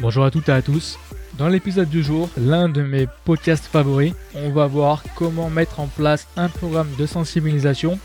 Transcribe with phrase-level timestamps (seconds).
[0.00, 0.98] Bonjour à toutes et à tous.
[1.38, 5.86] Dans l'épisode du jour, l'un de mes podcasts favoris, on va voir comment mettre en
[5.86, 8.00] place un programme de sensibilisation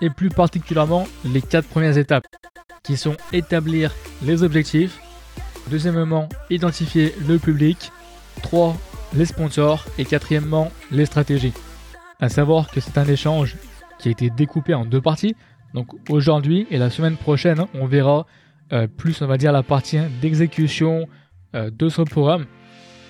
[0.00, 2.26] et plus particulièrement les quatre premières étapes
[2.84, 3.92] qui sont établir
[4.22, 5.00] les objectifs,
[5.68, 7.90] deuxièmement identifier le public,
[8.42, 8.76] 3
[9.14, 11.54] les sponsors et quatrièmement les stratégies.
[12.20, 13.56] À savoir que c'est un échange
[13.98, 15.34] qui a été découpé en deux parties.
[15.74, 18.26] Donc aujourd'hui et la semaine prochaine, on verra
[18.72, 21.06] euh, plus on va dire la partie d'exécution
[21.54, 22.46] euh, de ce programme,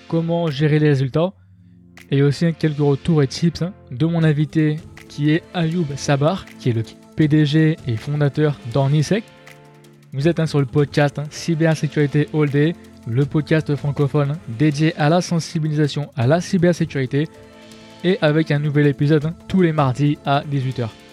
[0.07, 1.33] comment gérer les résultats.
[2.11, 4.77] Et aussi quelques retours et tips hein, de mon invité
[5.09, 6.83] qui est Ayoub Sabar, qui est le
[7.15, 9.23] PDG et fondateur d'Ornisec.
[10.13, 12.75] Vous êtes hein, sur le podcast hein, Cybersécurité All Day,
[13.07, 17.27] le podcast francophone dédié à la sensibilisation à la cybersécurité.
[18.03, 21.06] Et avec un nouvel épisode tous les mardis à 18h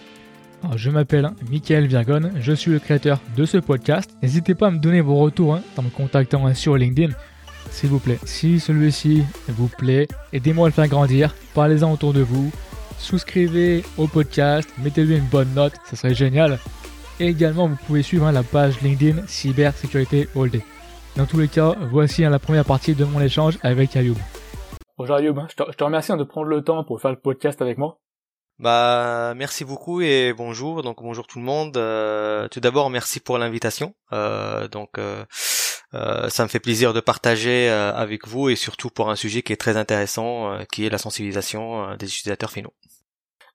[0.75, 4.15] je m'appelle Michael Virgon, je suis le créateur de ce podcast.
[4.21, 7.13] N'hésitez pas à me donner vos retours hein, en me contactant hein, sur LinkedIn,
[7.69, 8.19] s'il vous plaît.
[8.25, 12.51] Si celui-ci vous plaît, aidez-moi à le faire grandir, parlez-en autour de vous,
[12.97, 16.59] souscrivez au podcast, mettez-lui une bonne note, ça serait génial.
[17.19, 20.63] Et également, vous pouvez suivre hein, la page LinkedIn Cybersécurité All Day.
[21.15, 24.17] Dans tous les cas, voici la première partie de mon échange avec Ayoub.
[24.97, 27.61] Bonjour Ayoub, je te, je te remercie de prendre le temps pour faire le podcast
[27.61, 27.99] avec moi.
[28.57, 31.75] Bah merci beaucoup et bonjour donc bonjour tout le monde.
[31.75, 33.95] Euh, tout d'abord merci pour l'invitation.
[34.13, 35.25] Euh, donc euh,
[35.91, 39.57] ça me fait plaisir de partager avec vous et surtout pour un sujet qui est
[39.57, 42.73] très intéressant qui est la sensibilisation des utilisateurs finaux.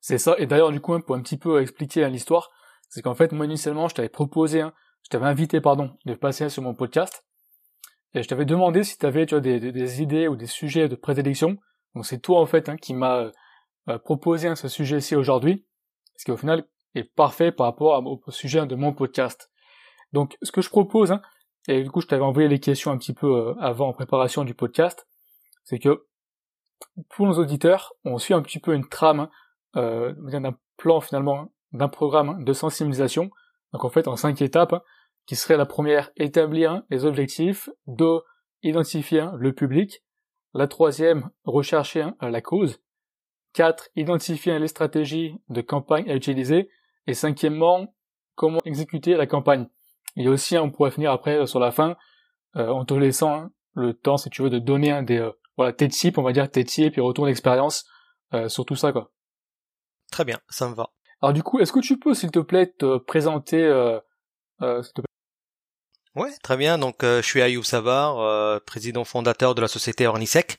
[0.03, 2.51] C'est ça et d'ailleurs du coup pour un petit peu expliquer l'histoire,
[2.91, 6.51] c'est qu'en fait moi initialement je t'avais proposé, hein, je t'avais invité pardon de passer
[6.51, 7.25] sur mon podcast
[8.13, 11.57] et je t'avais demandé si tu avais vois, des, idées ou des sujets de prédilection.
[11.95, 13.31] Donc c'est toi en fait hein, qui m'a
[13.99, 15.67] proposer ce sujet-ci aujourd'hui,
[16.17, 19.51] ce qui au final est parfait par rapport au sujet de mon podcast.
[20.13, 21.23] Donc ce que je propose, hein,
[21.69, 24.45] et du coup je t'avais envoyé les questions un petit peu euh, avant en préparation
[24.45, 25.07] du podcast,
[25.65, 26.07] c'est que
[27.11, 29.31] pour nos auditeurs, on suit un petit peu une trame hein,
[29.77, 33.31] euh, d'un plan finalement d'un programme hein, de sensibilisation.
[33.73, 34.83] Donc en fait en cinq étapes,
[35.27, 38.21] qui serait la première établir les objectifs, deux
[38.63, 40.03] identifier le public,
[40.55, 42.81] la troisième rechercher la cause,
[43.55, 43.89] 4.
[43.97, 46.71] Identifier les stratégies de campagne à utiliser.
[47.07, 47.95] Et cinquièmement,
[48.35, 49.69] comment exécuter la campagne.
[50.17, 51.97] Et aussi, on pourrait finir après euh, sur la fin,
[52.57, 55.31] euh, en te laissant hein, le temps, si tu veux, de donner un des euh,
[55.57, 57.85] voilà tes tips, on va dire tes tips et retour d'expérience
[58.47, 59.11] sur tout ça quoi.
[60.13, 60.91] Très bien, ça me va.
[61.21, 63.59] Alors du coup, est-ce que tu peux, s'il te plaît, te présenter,
[64.61, 65.10] s'il te plaît,
[66.17, 66.77] Ouais, très bien.
[66.77, 70.59] Donc, euh, je suis Ayoub Savar, euh, président fondateur de la société Ornisec.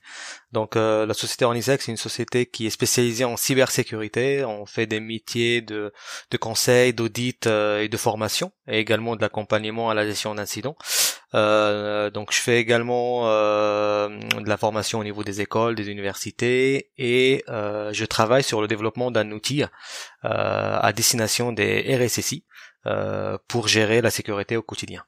[0.54, 4.46] Donc, euh, la société Ornisec, c'est une société qui est spécialisée en cybersécurité.
[4.46, 5.92] On fait des métiers de,
[6.32, 10.78] de conseil, d'audit et de formation, et également de l'accompagnement à la gestion d'incidents.
[11.34, 18.06] donc, je fais également de la formation au niveau des écoles, des universités, et je
[18.06, 19.64] travaille sur le développement d'un outil
[20.24, 22.46] à destination des RSSI
[23.48, 25.04] pour gérer la sécurité au quotidien.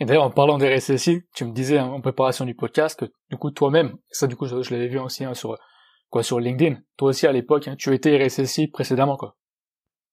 [0.00, 3.04] Et d'ailleurs, en parlant des RSSI, tu me disais hein, en préparation du podcast que
[3.30, 5.58] du coup toi-même, ça du coup je, l'avais vu aussi hein, sur
[6.08, 9.36] quoi sur LinkedIn, toi aussi à l'époque, hein, tu étais RSSI précédemment quoi.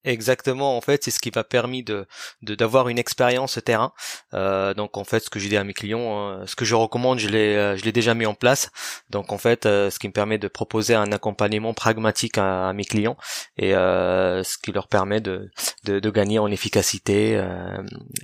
[0.04, 2.06] Exactement, en fait, c'est ce qui m'a permis de
[2.42, 3.94] d'avoir une expérience terrain.
[4.34, 6.76] Euh, donc en fait, ce que j'ai dit à mes clients, euh, ce que je
[6.76, 8.70] recommande, je l'ai euh, je l'ai déjà mis en place.
[9.10, 13.18] Donc en fait, ce qui me permet de proposer un accompagnement pragmatique à, mes clients
[13.58, 15.50] et ce qui leur permet de
[15.86, 17.42] de, de gagner en efficacité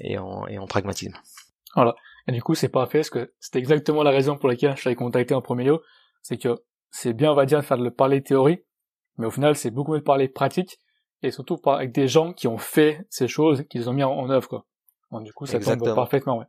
[0.04, 1.18] et en et en pragmatisme.
[1.76, 1.96] Voilà.
[2.28, 4.96] Et du coup, c'est parfait, parce que c'est exactement la raison pour laquelle je t'avais
[4.96, 5.80] contacté en premier lieu.
[6.22, 6.56] C'est que
[6.90, 8.64] c'est bien, on va dire, de faire de le parler théorie,
[9.18, 10.80] mais au final, c'est beaucoup mieux de parler pratique,
[11.22, 14.48] et surtout avec des gens qui ont fait ces choses, qu'ils ont mis en, œuvre,
[14.48, 14.66] quoi.
[15.22, 16.46] du coup, ça tombe parfaitement, ouais.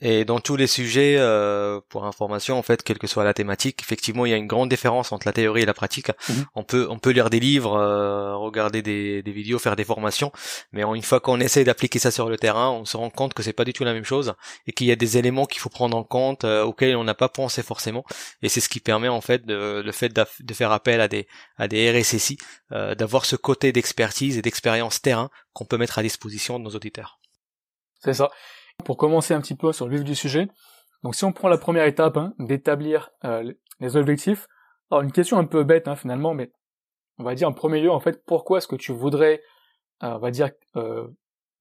[0.00, 3.80] Et dans tous les sujets, euh, pour information, en fait, quelle que soit la thématique,
[3.82, 6.10] effectivement, il y a une grande différence entre la théorie et la pratique.
[6.28, 6.46] Mhm.
[6.54, 10.32] On peut, on peut lire des livres, euh, regarder des, des, vidéos, faire des formations,
[10.72, 13.42] mais une fois qu'on essaie d'appliquer ça sur le terrain, on se rend compte que
[13.42, 14.34] c'est pas du tout la même chose
[14.66, 17.14] et qu'il y a des éléments qu'il faut prendre en compte euh, auxquels on n'a
[17.14, 18.04] pas pensé forcément.
[18.42, 21.26] Et c'est ce qui permet en fait de, le fait de faire appel à des,
[21.56, 22.38] à des RSSI,
[22.72, 26.70] euh, d'avoir ce côté d'expertise et d'expérience terrain qu'on peut mettre à disposition de nos
[26.70, 27.20] auditeurs.
[28.02, 28.30] C'est ça.
[28.84, 30.48] Pour commencer un petit peu sur le vif du sujet,
[31.02, 34.46] donc si on prend la première étape hein, d'établir euh, les objectifs,
[34.90, 36.52] alors une question un peu bête hein, finalement, mais
[37.18, 39.42] on va dire en premier lieu en fait pourquoi est-ce que tu voudrais,
[40.02, 41.08] euh, on va dire euh,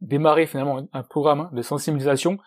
[0.02, 2.38] démarrer finalement un programme hein, de sensibilisation?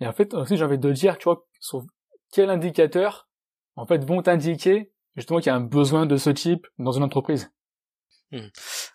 [0.00, 1.84] Et en fait aussi j'ai envie de dire tu vois sur
[2.32, 3.28] quel indicateur
[3.76, 7.02] en fait vont t'indiquer justement qu'il y a un besoin de ce type dans une
[7.02, 7.52] entreprise?
[8.32, 8.46] Hmm.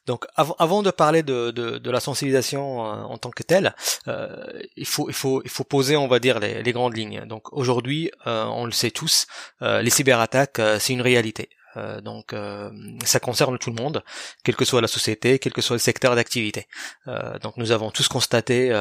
[0.06, 3.76] Donc avant de parler de, de, la sensibilisation euh, en tant que telle,
[4.08, 4.34] euh,
[4.78, 7.26] il faut il faut il faut poser on va dire les, les grandes lignes.
[7.26, 9.28] Donc aujourd'hui, euh, on le sait tous,
[9.62, 11.50] les cyberattaques c'est une réalité.
[11.78, 12.70] Euh, donc euh,
[13.04, 14.04] ça concerne tout le monde,
[14.44, 16.68] quelle que soit la société, quel que soit le secteur d'activité.
[17.08, 18.72] Euh, donc nous avons tous constaté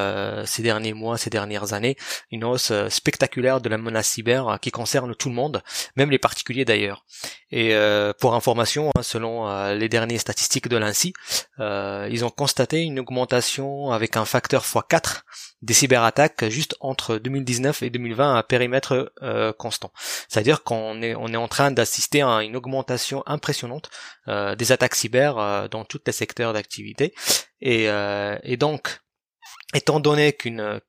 [0.47, 1.97] ces derniers mois, ces dernières années,
[2.31, 5.63] une hausse spectaculaire de la menace cyber qui concerne tout le monde,
[5.97, 7.05] même les particuliers d'ailleurs.
[7.51, 7.75] Et
[8.21, 11.13] pour information, hein, selon les dernières statistiques de l'ANSI,
[11.59, 15.23] ils ont constaté une augmentation avec un facteur x4
[15.63, 19.13] des cyberattaques juste entre 2019 et 2020 à périmètre
[19.59, 19.93] constant.
[20.29, 22.84] C'est-à-dire qu'on est on est en train d'assister à une augmentation
[23.27, 23.91] impressionnante
[24.29, 27.15] euh, des attaques cyber euh, dans tous les secteurs d'activité.
[27.61, 29.01] Et, euh, et donc,
[29.75, 30.81] étant donné qu'une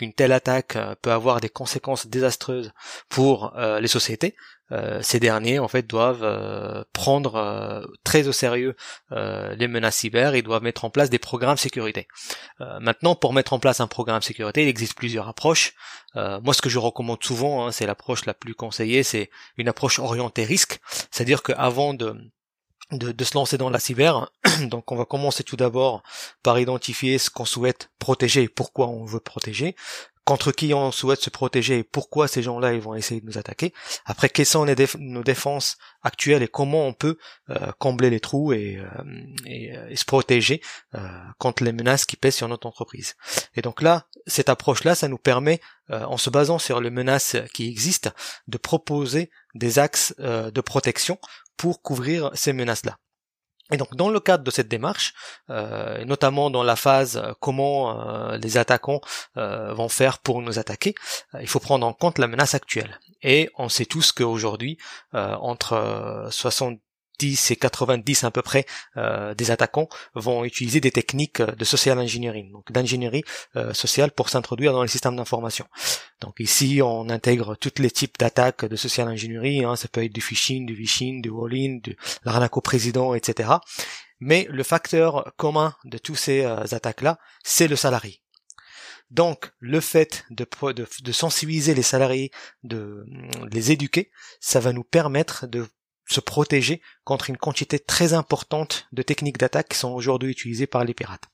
[0.00, 2.72] qu'une telle attaque peut avoir des conséquences désastreuses
[3.10, 4.34] pour les sociétés,
[4.72, 8.76] euh, ces derniers en fait doivent euh, prendre euh, très au sérieux
[9.10, 12.06] les menaces cyber et doivent mettre en place des programmes sécurité.
[12.80, 15.74] maintenant, pour mettre en place un programme sécurité, il existe plusieurs approches.
[16.14, 19.98] moi, ce que je recommande souvent, hein, c'est l'approche la plus conseillée, c'est une approche
[19.98, 20.80] orientée risque,
[21.10, 22.16] c'est-à-dire qu'avant de
[22.92, 24.30] de, se lancer dans la cyber.
[24.62, 26.02] Donc on va commencer tout d'abord
[26.42, 29.76] par identifier ce qu'on souhaite protéger et pourquoi on veut protéger
[30.30, 33.36] contre qui on souhaite se protéger et pourquoi ces gens-là ils vont essayer de nous
[33.36, 33.74] attaquer.
[34.04, 37.18] Après, quelles sont nos défenses actuelles et comment on peut
[37.48, 38.84] euh, combler les trous et, euh,
[39.48, 40.62] euh, et, se protéger
[41.38, 43.16] contre les menaces qui pèsent sur notre entreprise.
[43.56, 47.68] Et donc là, cette approche-là, ça nous permet, en se basant sur les menaces qui
[47.68, 48.12] existent,
[48.46, 51.18] de proposer des axes de protection
[51.56, 52.98] pour couvrir ces menaces-là.
[53.70, 55.14] Et donc dans le cadre de cette démarche,
[55.48, 59.00] euh, notamment dans la phase euh, comment euh, les attaquants
[59.34, 60.94] vont faire pour nous attaquer,
[61.40, 63.00] il faut prendre en compte la menace actuelle.
[63.22, 64.78] Et on sait tous qu'aujourd'hui,
[65.12, 66.28] entre
[67.20, 71.98] 60 et 90 à peu près euh, des attaquants vont utiliser des techniques de social
[71.98, 73.24] engineering, donc d'ingénierie
[73.56, 75.66] euh, sociale pour s'introduire dans les systèmes d'information.
[76.20, 80.12] Donc ici, on intègre tous les types d'attaques de social engineering, hein, ça peut être
[80.12, 83.50] du phishing, du phishing, du walling, du l'arnaque au président, etc.
[84.20, 88.20] Mais le facteur commun de tous ces euh, attaques-là, c'est le salarié.
[89.10, 90.46] Donc, le fait de,
[91.10, 92.30] sensibiliser les salariés,
[92.62, 93.04] de
[93.50, 95.66] les éduquer, ça va nous permettre de
[96.10, 100.84] se protéger contre une quantité très importante de techniques d'attaque qui sont aujourd'hui utilisées par
[100.84, 101.24] les pirates.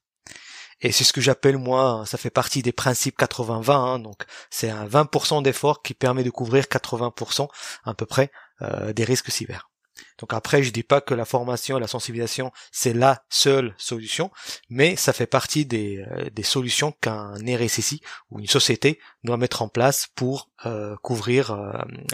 [0.82, 4.68] Et c'est ce que j'appelle moi, ça fait partie des principes 80-20, hein, donc c'est
[4.68, 7.48] un 20% d'effort qui permet de couvrir 80%
[7.84, 8.30] à peu près
[8.60, 9.70] euh, des risques cyber.
[10.18, 14.30] Donc après, je dis pas que la formation et la sensibilisation c'est la seule solution,
[14.68, 19.62] mais ça fait partie des, euh, des solutions qu'un RSSI ou une société doit mettre
[19.62, 21.56] en place pour euh, couvrir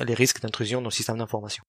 [0.05, 1.65] les risques d'intrusion dans le système d'information.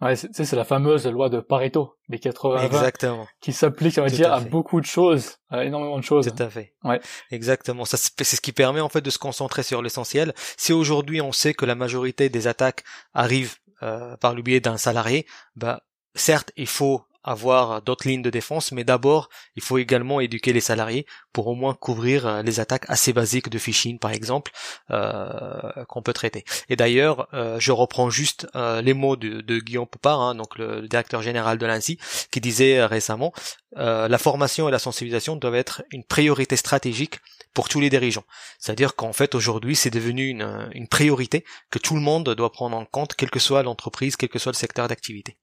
[0.00, 3.26] Ouais, c'est la fameuse loi de Pareto, des 80 Exactement.
[3.40, 6.32] qui s'applique, on va dire, à, beaucoup de choses, à énormément de choses.
[6.32, 6.74] Tout à fait.
[6.84, 7.00] Ouais.
[7.32, 7.84] Exactement.
[7.84, 10.34] Ça, c'est ce qui permet, en fait, de se concentrer sur l'essentiel.
[10.56, 14.76] Si aujourd'hui, on sait que la majorité des attaques arrivent euh, par le biais d'un
[14.76, 15.82] salarié, bah,
[16.14, 20.60] certes, il faut avoir d'autres lignes de défense, mais d'abord, il faut également éduquer les
[20.60, 24.50] salariés pour au moins couvrir euh, les attaques assez basiques de phishing, par exemple,
[24.90, 26.44] euh, qu'on peut traiter.
[26.68, 31.22] Et d'ailleurs, euh, je reprends juste les mots de, Guillaume Popard, hein, donc le, directeur
[31.22, 31.98] général de l'ANSI,
[32.30, 33.32] qui disait récemment
[33.76, 37.20] la formation et la sensibilisation doivent être une priorité stratégique
[37.52, 38.24] pour tous les dirigeants.
[38.58, 42.76] C'est-à-dire qu'en fait aujourd'hui c'est devenu une, une priorité que tout le monde doit prendre
[42.76, 45.36] en compte, quelle que soit l'entreprise, quel que soit le secteur d'activité.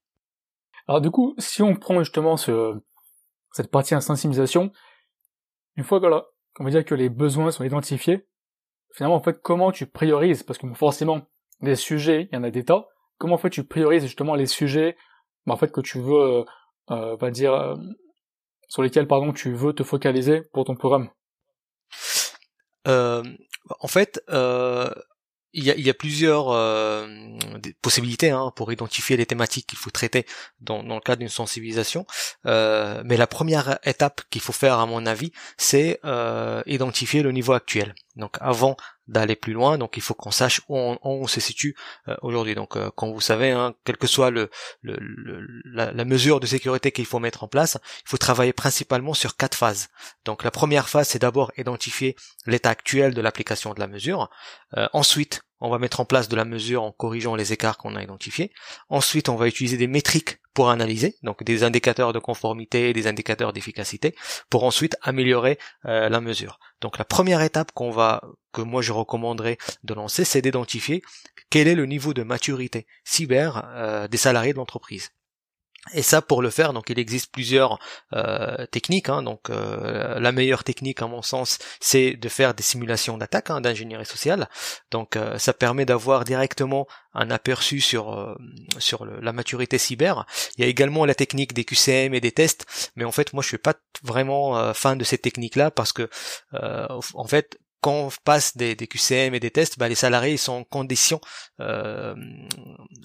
[0.88, 2.74] Alors du coup, si on prend justement ce,
[3.52, 4.70] cette partie insensibilisation,
[5.76, 8.26] une fois que, va dire que les besoins sont identifiés,
[8.92, 11.22] finalement en fait comment tu priorises, parce que forcément
[11.60, 12.86] des sujets, il y en a des tas,
[13.18, 14.96] comment en fait tu priorises justement les sujets
[15.46, 16.44] bah, en fait que tu veux, euh,
[16.90, 17.76] euh va dire, euh,
[18.68, 21.10] sur lesquels pardon tu veux te focaliser pour ton programme?
[22.86, 23.22] Euh,
[23.80, 24.90] en fait, euh,
[25.52, 27.06] il y a, plusieurs euh,
[27.80, 30.26] possibilités hein, pour identifier les thématiques qu'il faut traiter
[30.60, 32.06] dans, dans le cadre d'une sensibilisation.
[32.44, 37.32] Euh, mais la première étape qu'il faut faire, à mon avis, c'est euh, identifier le
[37.32, 37.94] niveau actuel.
[38.16, 38.76] Donc avant
[39.08, 41.76] d'aller plus loin, donc il faut qu'on sache où on, se situe
[42.08, 42.54] euh, aujourd'hui.
[42.54, 44.32] Donc euh, comme vous savez, hein, quelle que soit
[44.82, 49.56] la, mesure de sécurité qu'il faut mettre en place, il faut travailler principalement sur quatre
[49.56, 49.88] phases.
[50.24, 54.30] Donc la première phase, c'est d'abord identifier l'état actuel de l'application de la mesure.
[54.76, 57.96] Euh, ensuite, on va mettre en place de la mesure en corrigeant les écarts qu'on
[57.96, 58.52] a identifiés.
[58.88, 63.52] Ensuite, on va utiliser des métriques pour analyser, donc des indicateurs de conformité, des indicateurs
[63.52, 64.14] d'efficacité,
[64.48, 66.58] pour ensuite améliorer euh, la mesure.
[66.80, 68.22] Donc la première étape qu'on va,
[68.52, 71.02] que moi je recommanderais de lancer, c'est d'identifier
[71.50, 75.10] quel est le niveau de maturité cyber euh, des salariés de l'entreprise.
[75.94, 77.78] Et ça, pour le faire, donc il existe plusieurs
[78.12, 79.08] euh, techniques.
[79.08, 79.22] Hein.
[79.22, 83.60] donc euh, la meilleure technique, à mon sens, c'est de faire des simulations d'attaque hein,
[83.60, 84.48] d'ingénierie sociale.
[84.90, 88.36] Donc euh, ça permet d'avoir directement un aperçu sur
[88.78, 90.26] sur la maturité cyber.
[90.56, 93.42] Il y a également la technique des QCM et des tests, mais en fait, moi,
[93.42, 96.10] je suis pas vraiment fan de cette technique-là parce que
[96.52, 100.52] en fait, quand on passe des, des, QCM et des tests, bah, les salariés sont
[100.52, 101.20] en condition,
[101.60, 102.14] euh,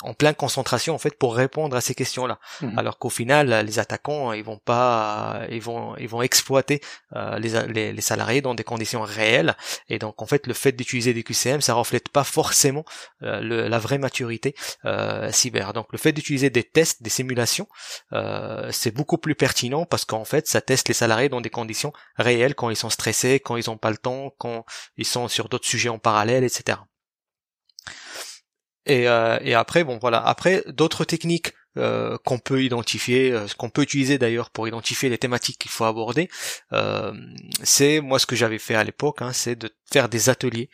[0.02, 2.40] en pleine concentration en fait pour répondre à ces questions-là.
[2.62, 2.80] Mhm.
[2.80, 6.82] Alors qu'au final, les attaquants, ils vont pas, ils vont, ils vont exploiter
[7.16, 9.56] euh, les, les, salariés dans des conditions réelles.
[9.90, 12.86] Et donc en fait, le fait d'utiliser des QCM, ça reflète pas forcément
[13.24, 15.74] euh, le, la vraie maturité euh, cyber.
[15.74, 17.68] Donc le fait d'utiliser des tests, des simulations,
[18.72, 22.56] c'est beaucoup plus pertinent parce qu'en fait, ça teste les salariés dans des conditions réelles
[22.56, 24.61] quand ils sont stressés, quand ils ont pas le temps, quand
[24.98, 26.80] ils sont sur d'autres sujets en parallèle, etc.
[28.86, 33.70] Et, euh, et après, bon voilà, après d'autres techniques euh, qu'on peut identifier, euh, qu'on
[33.70, 36.30] peut utiliser d'ailleurs pour identifier les thématiques qu'il faut aborder,
[37.64, 40.70] c'est moi ce que j'avais fait à l'époque, hein, c'est de faire des ateliers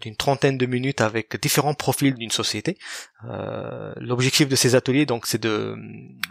[0.00, 2.78] d'une trentaine de minutes avec différents profils d'une société.
[3.96, 5.76] L'objectif de ces ateliers, donc, c'est de,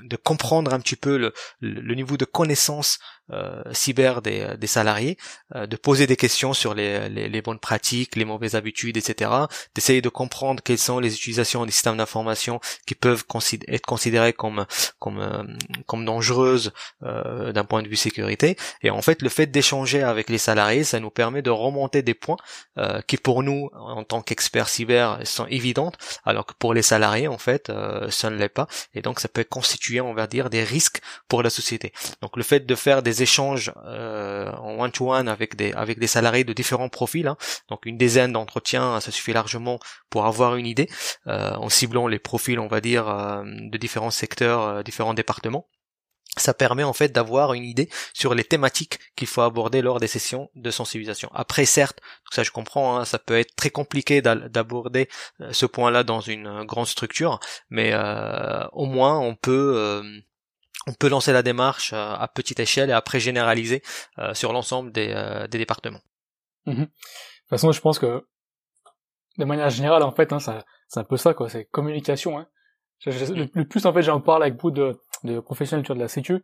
[0.03, 2.99] de comprendre un petit peu le, le niveau de connaissance
[3.31, 5.17] euh, cyber des, des salariés,
[5.55, 9.31] euh, de poser des questions sur les, les, les, bonnes pratiques, les mauvaises habitudes, etc.
[9.73, 13.25] D'essayer de comprendre quelles sont les utilisations des systèmes d'information qui peuvent
[13.67, 14.67] être considérées comme
[14.99, 15.41] comme euh,
[15.87, 16.71] comme dangereuses
[17.01, 18.57] d'un point de vue sécurité.
[18.83, 22.13] Et en fait, le fait d'échanger avec les salariés, ça nous permet de remonter des
[22.13, 22.37] points
[23.07, 27.37] qui pour nous, en tant qu'experts cyber, sont évidentes, alors que pour les salariés, en
[27.37, 27.71] fait,
[28.09, 28.67] ça ne l'est pas.
[28.93, 31.93] Et donc, ça peut constituer, on va dire, des risques pour la société.
[32.21, 36.43] Donc, le fait de faire des échanges euh, en one-to-one avec des avec des salariés
[36.43, 37.27] de différents profils.
[37.27, 37.37] Hein.
[37.69, 40.89] Donc une dizaine d'entretiens, ça suffit largement pour avoir une idée
[41.27, 45.67] euh, en ciblant les profils, on va dire, euh, de différents secteurs, différents départements
[46.37, 50.07] ça permet en fait d'avoir une idée sur les thématiques qu'il faut aborder lors des
[50.07, 51.29] sessions de sensibilisation.
[51.33, 51.99] Après, certes,
[52.31, 55.09] ça je comprends, hein, ça peut être très compliqué d'aborder
[55.51, 57.39] ce point-là dans une grande structure,
[57.69, 57.93] mais
[58.73, 60.03] au moins on peut
[60.87, 63.81] on peut lancer la démarche euh, à petite échelle et après généraliser
[64.19, 66.01] euh, sur l'ensemble des, euh, des, départements.
[66.65, 66.75] Mhm.
[66.75, 68.25] De toute façon, je pense que
[69.37, 71.49] de manière générale, en fait, hein, c'est un peu ça, quoi.
[71.49, 72.39] C'est communication.
[72.39, 72.47] Hein.
[73.05, 76.43] le, plus, en fait, j'en parle avec beaucoup de, de professionnels de la sécu.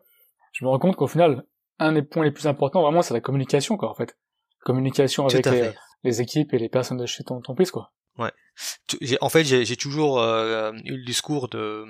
[0.54, 1.46] Je me rends compte qu'au final,
[1.80, 4.18] un des points les plus importants, vraiment, c'est la communication, quoi, en fait.
[4.64, 5.72] Communication avec les,
[6.04, 7.92] les, équipes et les personnes de chez ton entreprise, quoi.
[8.18, 8.32] Ouais.
[9.22, 11.86] En fait, j'ai toujours euh, eu le discours de,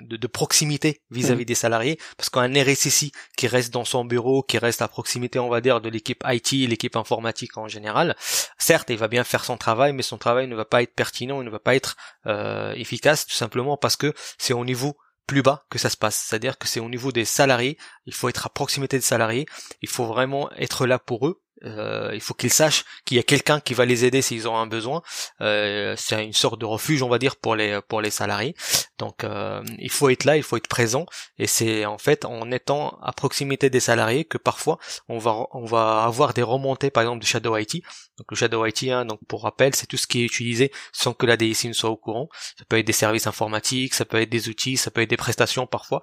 [0.00, 1.44] de, proximité vis-à-vis mmh.
[1.44, 5.50] des salariés, parce qu'un RSSI qui reste dans son bureau, qui reste à proximité, on
[5.50, 8.16] va dire, de l'équipe IT, l'équipe informatique en général,
[8.58, 11.42] certes, il va bien faire son travail, mais son travail ne va pas être pertinent,
[11.42, 15.42] il ne va pas être euh, efficace, tout simplement parce que c'est au niveau plus
[15.42, 16.16] bas que ça se passe.
[16.16, 19.46] C'est-à-dire que c'est au niveau des salariés, il faut être à proximité des salariés,
[19.82, 23.22] il faut vraiment être là pour eux, euh, il faut qu'ils sachent qu'il y a
[23.22, 25.02] quelqu'un qui va les aider s'ils ont un besoin.
[25.40, 28.54] Euh, c'est une sorte de refuge, on va dire, pour les pour les salariés.
[28.98, 31.06] Donc, euh, il faut être là, il faut être présent,
[31.38, 35.64] et c'est en fait en étant à proximité des salariés que parfois on va on
[35.64, 37.82] va avoir des remontées, par exemple, de Shadow IT.
[38.18, 41.12] Donc le Shadow IT, hein, donc pour rappel, c'est tout ce qui est utilisé sans
[41.14, 42.28] que la DSI ne soit au courant.
[42.58, 45.16] Ça peut être des services informatiques, ça peut être des outils, ça peut être des
[45.16, 46.02] prestations parfois.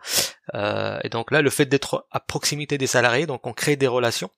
[0.53, 4.29] et donc là, le fait d'être à proximité des salariés, donc on crée des relations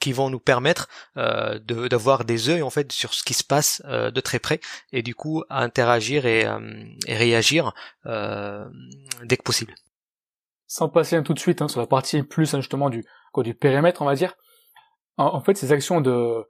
[0.00, 3.82] qui vont nous permettre euh, d'avoir des œils en fait sur ce qui se passe
[3.86, 4.60] euh, de très près
[4.92, 6.58] et du coup à interagir et, euh,
[7.08, 7.72] réagir
[8.06, 8.64] euh,
[9.24, 9.74] dès que possible.
[10.66, 13.04] Sans passer tout de suite hein, sur la partie plus hein, justement du
[13.38, 14.34] du périmètre on va dire.
[15.18, 16.46] En, fait ces actions de,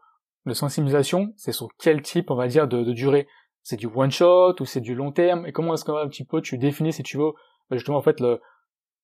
[0.46, 3.26] de sensibilisation c'est sur quel type on va dire de, durée?
[3.62, 5.46] C'est du one shot ou c'est du long terme?
[5.46, 7.32] Et comment est-ce que un petit peu tu définis si tu veux
[7.72, 8.40] justement en fait le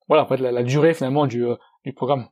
[0.08, 1.44] voilà en fait la, la durée finalement du,
[1.84, 2.28] du programme?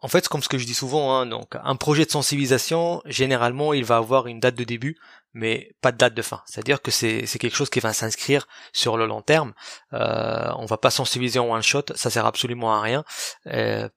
[0.00, 3.72] En fait, comme ce que je dis souvent, hein, donc un projet de sensibilisation, généralement,
[3.72, 4.98] il va avoir une date de début,
[5.34, 6.42] mais pas de date de fin.
[6.46, 9.52] C'est-à-dire que c'est quelque chose qui va s'inscrire sur le long terme.
[9.92, 13.04] Euh, on va pas sensibiliser en one shot, ça sert absolument à rien.
[13.46, 13.88] Euh,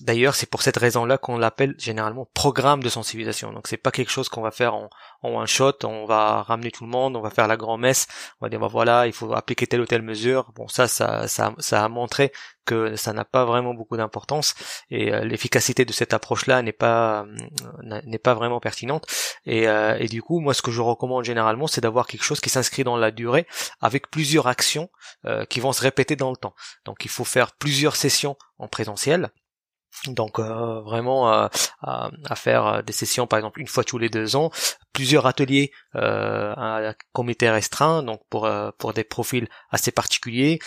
[0.00, 3.52] D'ailleurs, c'est pour cette raison-là qu'on l'appelle généralement programme de sensibilisation.
[3.52, 4.90] Donc, c'est pas quelque chose qu'on va faire en,
[5.22, 5.84] one shot.
[5.84, 8.06] On va ramener tout le monde, on va faire la grand-messe,
[8.40, 10.52] on va dire bah voilà, il faut appliquer telle ou telle mesure.
[10.54, 12.32] Bon, ça, ça, ça, a montré
[12.64, 14.54] que ça n'a pas vraiment beaucoup d'importance
[14.90, 19.06] et euh, l'efficacité de cette approche-là n'est pas euh, n'est pas vraiment pertinente.
[19.46, 22.50] Euh, et du coup, moi, ce que je recommande généralement, c'est d'avoir quelque chose qui
[22.50, 23.46] s'inscrit dans la durée
[23.80, 24.90] avec plusieurs actions
[25.48, 26.54] qui vont se répéter dans le temps.
[26.84, 29.30] Donc, il faut faire plusieurs sessions en présentiel
[30.06, 31.48] donc euh, vraiment euh,
[31.82, 34.50] à, faire euh, des sessions par exemple une fois tous les deux ans,
[34.92, 40.58] plusieurs ateliers euh, à comité restreint, donc pour pour des profils assez particuliers,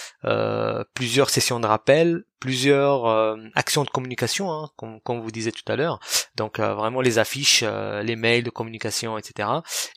[0.93, 5.71] plusieurs sessions de rappel, plusieurs euh, actions de communication, hein, comme, comme, vous disiez tout
[5.71, 5.99] à l'heure.
[6.35, 9.47] Donc euh, vraiment les affiches, euh, les mails de communication, etc.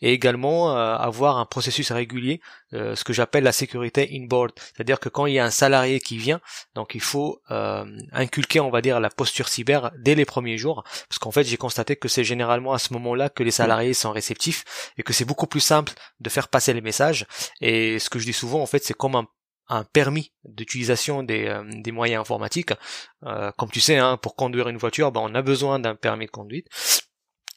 [0.03, 2.41] Et également avoir un processus régulier,
[2.73, 4.53] ce que j'appelle la sécurité inboard.
[4.57, 6.41] C'est-à-dire que quand il y a un salarié qui vient,
[6.75, 11.19] donc il faut inculquer, on va dire, la posture cyber dès les premiers jours, parce
[11.19, 14.93] qu'en fait j'ai constaté que c'est généralement à ce moment-là que les salariés sont réceptifs
[14.99, 17.27] et que c'est beaucoup plus simple de faire passer les messages.
[17.61, 19.27] Et ce que je dis souvent, en fait, c'est comme un
[19.69, 22.73] un permis d'utilisation des, euh, des, moyens informatiques.
[23.25, 26.27] Euh, comme tu sais, hein, pour conduire une voiture, ben, on a besoin d'un permis
[26.27, 26.69] de conduite.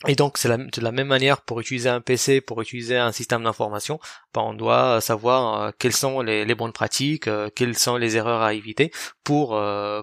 [0.07, 3.43] Et donc c'est de la même manière pour utiliser un PC, pour utiliser un système
[3.43, 3.99] d'information,
[4.31, 8.43] ben, on doit savoir euh, quelles sont les, les, bonnes pratiques, quelles sont les erreurs
[8.43, 8.91] à éviter
[9.23, 9.59] pour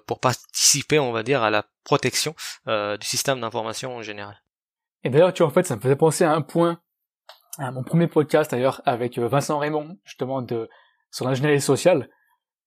[0.06, 2.34] pour participer, on va dire, à la protection
[2.66, 4.42] du système d'information en général.
[5.04, 6.80] Et d'ailleurs, tu vois, en fait, ça me faisait penser à un point,
[7.58, 10.68] à mon premier podcast d'ailleurs avec Vincent Raymond, justement de
[11.14, 12.11] sur l'ingénierie sociale.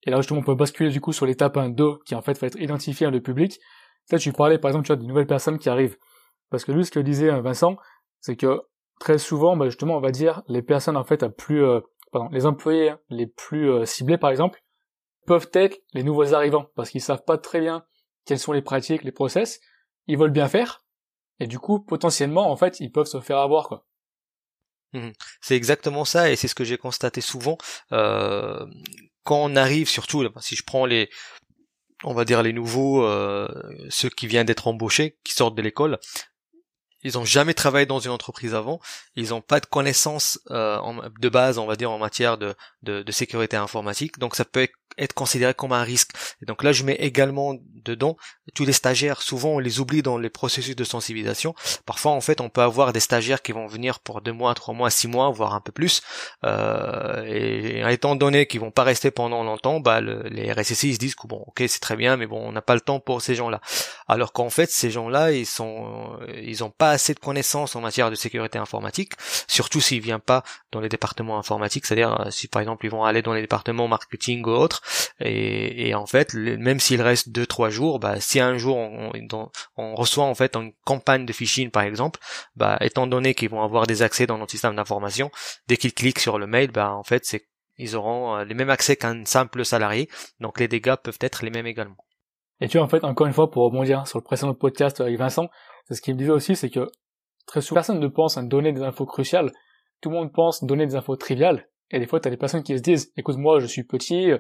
[0.03, 2.39] Et là, justement, on peut basculer du coup sur l'étape 1, 2, qui en fait
[2.39, 3.59] va être identifier le public.
[4.07, 5.97] Peut-être tu parlais, par exemple, tu vois, des nouvelles personnes qui arrivent.
[6.49, 7.75] Parce que lui, ce que disait euh, Vincent,
[8.21, 8.61] c'est que
[9.01, 11.81] très souvent, bah, justement, on va dire, les personnes, en fait, à plus, euh,
[12.13, 14.63] pardon, les employés les plus euh, ciblés, par exemple,
[15.25, 17.83] peuvent être les nouveaux arrivants, parce qu'ils savent pas très bien
[18.25, 19.59] quelles sont les pratiques, les process,
[20.05, 20.85] ils veulent bien faire,
[21.41, 23.85] et du coup, potentiellement, en fait, ils peuvent se faire avoir, quoi.
[24.97, 25.13] Mmh.
[25.41, 27.57] C'est exactement ça et c'est ce que j'ai constaté souvent
[27.91, 28.65] euh,
[29.23, 31.09] quand on arrive surtout si je prends les
[32.03, 33.47] on va dire les nouveaux euh,
[33.89, 35.99] ceux qui viennent d'être embauchés qui sortent de l'école
[37.03, 38.79] ils ont jamais travaillé dans une entreprise avant,
[39.15, 40.79] ils n'ont pas de connaissances euh,
[41.19, 44.67] de base, on va dire, en matière de, de, de, sécurité informatique, donc ça peut
[44.97, 46.11] être considéré comme un risque.
[46.41, 48.17] Et donc là, je mets également dedans
[48.55, 49.21] tous les stagiaires.
[49.21, 51.53] Souvent, on les oublie dans les processus de sensibilisation.
[51.85, 54.73] Parfois, en fait, on peut avoir des stagiaires qui vont venir pour deux mois, trois
[54.73, 56.01] mois, six mois, voire un peu plus.
[56.43, 61.15] Euh, et, étant donné qu'ils vont pas rester pendant longtemps, bah, les RSSI se disent
[61.15, 63.35] que bon, ok, c'est très bien, mais bon, on n'a pas le temps pour ces
[63.35, 63.61] gens-là.
[64.07, 68.09] Alors qu'en fait, ces gens-là, ils sont, ils ont pas assez de connaissances en matière
[68.09, 69.13] de sécurité informatique,
[69.47, 73.03] surtout s'ils viennent pas dans les départements informatiques, c'est-à-dire euh, si par exemple ils vont
[73.03, 74.81] aller dans les départements marketing ou autres,
[75.19, 80.25] et, en fait, même s'il reste deux trois jours, bah, si un jour on, reçoit
[80.25, 82.19] en fait une campagne de phishing par exemple,
[82.55, 85.31] bah, étant donné qu'ils vont avoir des accès dans notre système d'information,
[85.67, 87.23] dès qu'ils cliquent sur le mail, bah, en fait,
[87.77, 91.51] ils auront euh, les mêmes accès qu'un simple salarié, donc les dégâts peuvent être les
[91.51, 91.97] mêmes également.
[92.59, 95.49] Et tu en fait, encore une fois, pour rebondir sur le précédent podcast avec Vincent,
[95.87, 96.89] c'est ce qu'il me disait aussi, c'est que
[97.45, 99.51] très souvent, personne ne pense à donner des infos cruciales,
[100.01, 102.77] tout le monde pense donner des infos triviales, et des fois, t'as des personnes qui
[102.77, 104.39] se disent, écoute, moi, je suis petit, euh,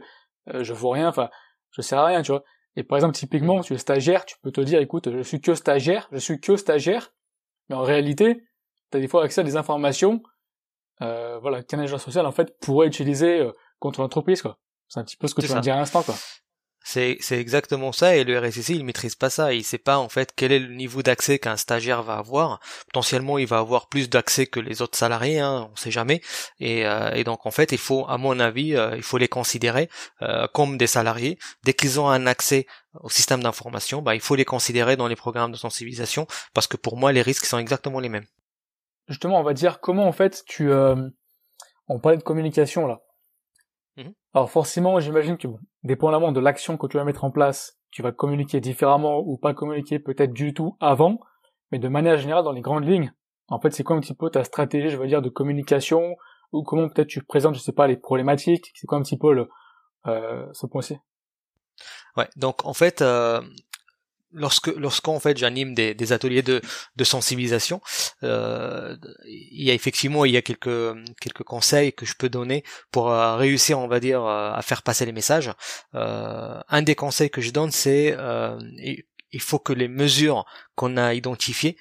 [0.63, 1.29] je vaux rien, enfin,
[1.71, 2.43] je sers à rien, tu vois.
[2.75, 5.55] Et par exemple, typiquement, tu es stagiaire, tu peux te dire, écoute, je suis que
[5.55, 7.13] stagiaire, je suis que stagiaire,
[7.69, 8.43] mais en réalité,
[8.91, 10.21] tu as des fois accès à des informations,
[11.01, 14.59] euh, voilà, qu'un agent social, en fait, pourrait utiliser euh, contre l'entreprise, quoi.
[14.89, 16.15] C'est un petit peu ce que tu viens de dire à l'instant, quoi.
[16.89, 20.07] C'est, c'est exactement ça, et le RSSI, il maîtrise pas ça, il sait pas en
[20.07, 22.61] fait quel est le niveau d'accès qu'un stagiaire va avoir.
[22.85, 26.21] Potentiellement, il va avoir plus d'accès que les autres salariés, hein, on sait jamais.
[26.61, 29.27] Et, euh, et, donc en fait, il faut, à mon avis, euh, il faut les
[29.27, 29.89] considérer
[30.21, 31.37] euh, comme des salariés.
[31.65, 32.67] Dès qu'ils ont un accès
[33.01, 36.77] au système d'information, bah, il faut les considérer dans les programmes de sensibilisation, parce que
[36.77, 38.27] pour moi, les risques sont exactement les mêmes.
[39.09, 43.01] Justement, on va dire comment en fait tu, on parlait de communication là.
[43.97, 44.13] Mhm.
[44.33, 48.03] Alors forcément, j'imagine que bon, dépendamment de l'action que tu vas mettre en place, tu
[48.03, 51.19] vas communiquer différemment ou pas communiquer peut-être du tout avant,
[51.71, 53.11] mais de manière générale, dans les grandes lignes,
[53.49, 56.15] en fait, c'est quoi un petit peu ta stratégie, je veux dire, de communication,
[56.51, 59.47] ou comment peut-être tu présentes, je sais pas, les problématiques, c'est quoi un petit peu
[60.05, 60.97] euh, ce point-ci?
[62.15, 63.41] Ouais, donc en fait, euh,
[64.37, 66.61] lorsque lorsqu'en fait j'anime des, ateliers de,
[66.95, 67.81] de sensibilisation,
[68.23, 68.95] euh,
[69.25, 73.11] il y a effectivement il y a quelques quelques conseils que je peux donner pour
[73.11, 75.51] euh, réussir on va dire euh, à faire passer les messages.
[75.95, 78.57] Euh, un des conseils que je donne c'est euh,
[79.31, 80.45] il faut que les mesures
[80.75, 81.77] qu'on a identifiées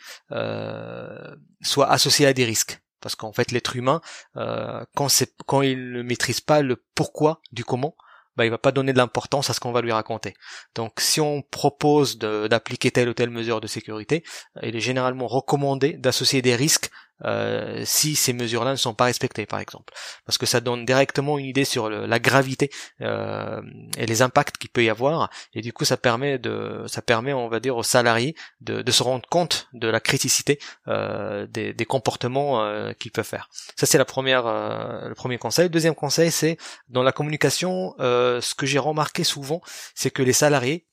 [1.63, 4.01] soient associées à des risques parce qu'en fait l'être humain
[4.35, 7.95] quand c'est quand il ne maîtrise pas le pourquoi du comment
[8.37, 10.35] bah, il va pas donner de l'importance à ce qu'on va lui raconter.
[10.75, 14.25] Donc si on propose d'appliquer telle ou telle mesure de sécurité,
[14.63, 16.91] il est généralement recommandé d'associer des risques
[17.25, 19.93] euh, si ces mesures-là ne sont pas respectées, par exemple,
[20.25, 23.61] parce que ça donne directement une idée sur la gravité euh,
[23.97, 27.33] et les impacts qu'il peut y avoir, et du coup ça permet de, ça permet,
[27.33, 31.73] on va dire, aux salariés de, de se rendre compte de la criticité euh, des,
[31.73, 33.49] des, comportements euh, qu'ils peuvent faire.
[33.77, 35.71] Ça c'est la première, euh, le premier conseil.
[35.71, 36.57] deuxième conseil, c'est
[36.89, 39.61] dans la communication, ce que j'ai remarqué souvent,
[39.95, 40.87] c'est que les salariés,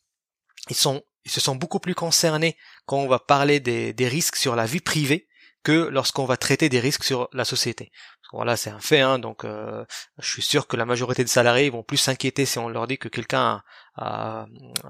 [0.70, 4.36] ils sont, ils se sont beaucoup plus concernés quand on va parler des, des risques
[4.36, 5.28] sur la vie privée
[5.64, 7.92] que lorsqu'on va traiter des risques sur la société.
[8.34, 9.00] Voilà, c'est un fait.
[9.00, 9.86] Hein, donc, euh,
[10.20, 12.98] je suis sûr que la majorité des salariés vont plus s'inquiéter si on leur dit
[12.98, 13.62] que quelqu'un
[13.96, 14.48] a,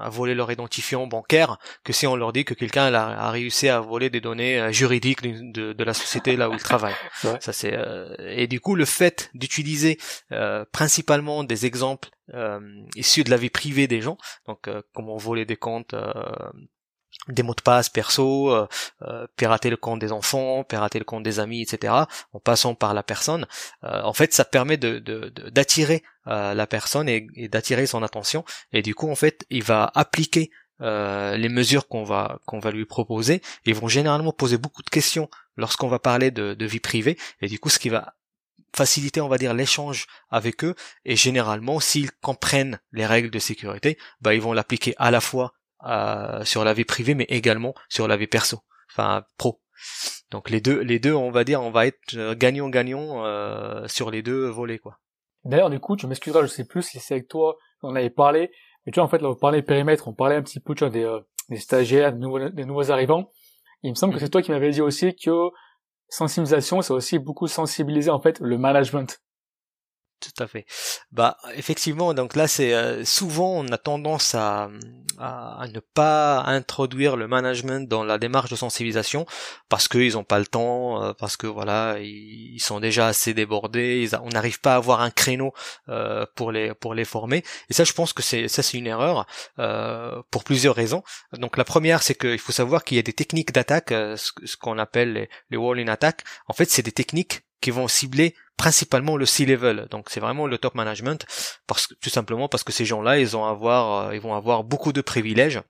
[0.08, 4.10] volé leur identifiant bancaire que si on leur dit que quelqu'un a, réussi à voler
[4.10, 6.96] des données euh, juridiques de, la société là où ils travaillent.
[7.42, 10.00] Ça c'est euh, et du coup le fait d'utiliser
[10.72, 12.10] principalement des exemples
[12.96, 15.94] issus de la vie privée des gens, donc comment voler des comptes
[17.28, 18.68] des mots de passe perso, euh,
[19.04, 21.94] euh, pirater le compte des enfants, pirater le compte des amis, etc.
[22.34, 23.48] En passant par la personne,
[23.84, 25.00] euh, en fait, ça permet de
[25.50, 28.46] d'attirer la personne et, d'attirer son attention.
[28.72, 32.86] Et du coup, en fait, il va appliquer les mesures qu'on va qu'on va lui
[32.86, 33.42] proposer.
[33.66, 37.18] Ils vont généralement poser beaucoup de questions lorsqu'on va parler de, de vie privée.
[37.42, 38.14] Et du coup, ce qui va
[38.76, 40.76] faciliter, on va dire, l'échange avec eux.
[41.06, 45.54] Et généralement, s'ils comprennent les règles de sécurité, bah, ils vont l'appliquer à la fois
[45.86, 48.60] euh, sur la vie privée, mais également sur la vie perso,
[48.92, 49.62] enfin pro.
[50.32, 54.12] Donc les deux, les deux, on va dire, on va être euh, gagnant-gagnant euh, sur
[54.12, 55.00] les deux volets, quoi.
[55.46, 58.50] D'ailleurs, du coup, tu m'excuseras, je sais plus si c'est avec toi on avait parlé,
[58.86, 60.86] mais tu vois, en fait, là, on parlait périmètre, on parlait un petit peu, tu
[60.86, 61.06] vois, des,
[61.50, 63.30] des stagiaires, des nouveaux, des nouveaux arrivants.
[63.82, 64.22] Il me semble que mm.
[64.22, 65.50] c'est toi qui m'avais dit aussi que
[66.08, 69.22] sensibilisation, c'est aussi beaucoup sensibiliser, en fait, le management
[70.24, 70.66] tout à fait.
[71.12, 74.70] Bah effectivement, donc là c'est euh, souvent on a tendance à,
[75.20, 79.26] à, ne pas introduire le management dans la démarche de sensibilisation
[79.68, 84.08] parce qu'ils ont pas le temps, euh, parce que voilà ils, sont déjà assez débordés,
[84.24, 85.54] on n'arrive pas à avoir un créneau
[85.90, 87.44] euh, pour les pour les former.
[87.70, 89.26] Et ça je pense que c'est ça c'est une erreur
[90.32, 91.04] pour plusieurs raisons.
[91.34, 94.78] Donc la première c'est qu'il faut savoir qu'il y a des techniques d'attaque, ce, qu'on
[94.78, 96.24] appelle les, les wall in attack.
[96.48, 99.88] En fait c'est des techniques qui vont cibler principalement le C-level.
[99.90, 101.26] Donc c'est vraiment le top management
[101.66, 105.02] parce que tout simplement parce que ces gens-là, ils euh, ils vont avoir beaucoup de
[105.02, 105.62] privilèges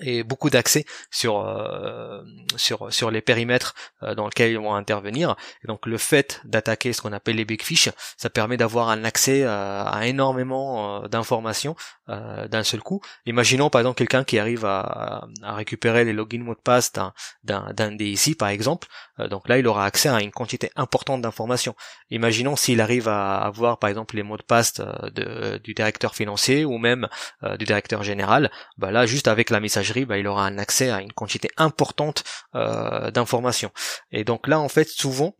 [0.00, 2.22] et beaucoup d'accès sur euh,
[2.56, 7.02] sur sur les périmètres euh, dans lesquels ils vont intervenir donc le fait d'attaquer ce
[7.02, 11.74] qu'on appelle les big fish ça permet d'avoir un accès à énormément d'informations
[12.08, 16.54] d'un seul coup imaginons par exemple quelqu'un qui arrive à, à récupérer les login mots
[16.54, 17.12] de passe d'un
[17.44, 18.88] d'un DSI par exemple
[19.22, 21.74] euh, donc là, il aura accès à une quantité importante d'informations.
[22.10, 26.14] Imaginons s'il arrive à avoir, par exemple, les mots de passe euh, de, du directeur
[26.14, 27.08] financier ou même
[27.42, 28.50] euh, du directeur général.
[28.78, 29.60] Bah là, juste avec la
[30.06, 33.70] bah, il aura un accès à une quantité importante d'informations.
[34.10, 35.34] Et donc là, en fait, souvent,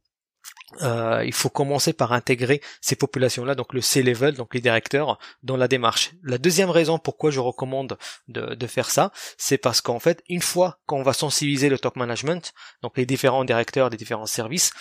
[0.80, 5.68] il faut commencer par intégrer ces populations-là, donc le C-level, donc les directeurs, dans la
[5.68, 6.12] démarche.
[6.22, 10.42] La deuxième raison pourquoi je recommande de, de faire ça, c'est parce qu'en fait, une
[10.42, 14.72] fois qu'on va sensibiliser le top management, donc les différents directeurs des différents services,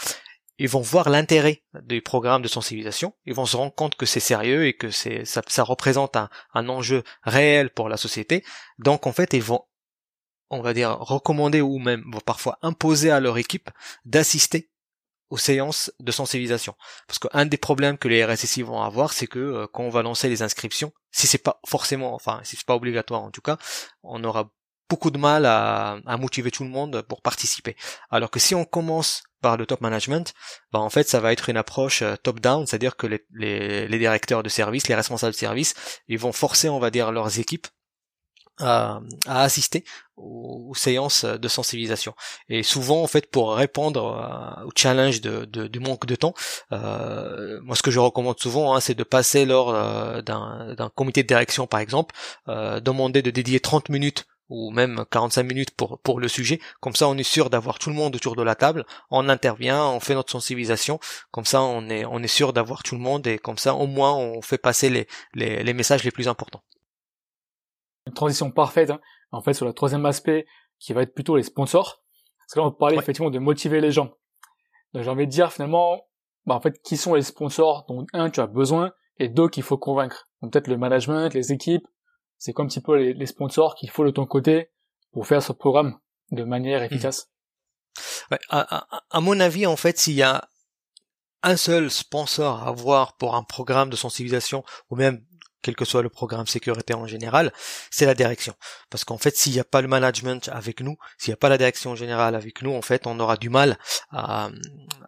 [0.57, 4.19] ils vont voir l'intérêt des programmes de sensibilisation, ils vont se rendre compte que c'est
[4.19, 8.43] sérieux et que c'est ça, représente un, un enjeu réel pour la société.
[8.79, 9.65] Donc en fait, ils vont
[10.51, 13.69] on va dire recommander ou même parfois imposer à leur équipe
[14.05, 14.69] d'assister
[15.29, 16.75] aux séances de sensibilisation.
[17.07, 20.03] Parce qu'un des problèmes que les RSSI vont avoir, c'est que euh, quand on va
[20.03, 23.57] lancer les inscriptions, si c'est pas forcément, enfin si c'est pas obligatoire en tout cas,
[24.03, 24.51] on aura
[24.91, 27.77] beaucoup de mal à, motiver tout le monde pour participer.
[28.09, 30.33] Alors que si on commence par le top management,
[30.73, 33.87] bah en fait ça va être une approche euh, top down, c'est-à-dire que les, les,
[33.87, 35.73] les directeurs de service, les responsables de service,
[36.09, 37.67] ils vont forcer on va dire leurs équipes
[38.61, 39.83] à, assister
[40.17, 42.13] aux, séances de sensibilisation.
[42.49, 46.33] Et souvent, en fait, pour répondre au challenge de, du manque de temps,
[46.71, 51.23] euh, moi, ce que je recommande souvent, hein, c'est de passer lors euh, d'un comité
[51.23, 52.15] de direction, par exemple,
[52.47, 56.59] euh, demander de dédier 30 minutes ou même 45 minutes pour pour le sujet.
[56.79, 58.85] Comme ça, on est sûr d'avoir tout le monde autour de la table.
[59.09, 60.99] On intervient, on fait notre sensibilisation.
[61.31, 63.87] Comme ça, on est on est sûr d'avoir tout le monde et comme ça, au
[63.87, 66.61] moins, on fait passer les les, les messages les plus importants
[68.07, 68.99] une transition parfaite, hein.
[69.31, 70.45] en fait, sur le troisième aspect,
[70.79, 72.03] qui va être plutôt les sponsors.
[72.39, 74.13] Parce que là, on parlait effectivement de motiver les gens.
[74.93, 76.07] Donc, j'ai envie de dire, finalement,
[76.45, 77.85] bah, en fait, qui sont les sponsors?
[77.87, 80.29] Dont, un, tu as besoin, et deux, qu'il faut convaincre.
[80.41, 81.87] Donc, peut-être le management, les équipes,
[82.41, 84.71] c'est comme un petit peu les, sponsors qu'il faut de ton côté
[85.11, 85.99] pour faire ce programme
[86.31, 86.85] de manière mmh.
[86.85, 87.29] efficace.
[88.49, 90.49] à, à, mon avis, en fait, s'il y a
[91.43, 95.23] un seul sponsor à avoir pour un programme de sensibilisation ou même
[95.61, 97.51] quel que soit le programme sécurité en général,
[97.89, 98.53] c'est la direction.
[98.89, 101.49] Parce qu'en fait, s'il n'y a pas le management avec nous, s'il n'y a pas
[101.49, 103.77] la direction générale avec nous, en fait, on aura du mal
[104.11, 104.49] à,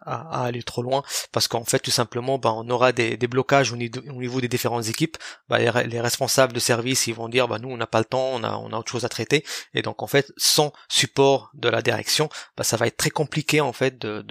[0.04, 1.02] à, aller trop loin.
[1.32, 4.88] Parce qu'en fait, tout simplement, bah, on aura des, des blocages au niveau, des différentes
[4.88, 5.16] équipes.
[5.48, 8.30] Bah, les, responsables de service, ils vont dire, bah, nous, on n'a pas le temps,
[8.32, 9.44] on a, on a autre chose à traiter.
[9.74, 12.28] Et donc, en fait, sans support de la direction,
[12.60, 14.24] ça va être très compliqué, en fait, de,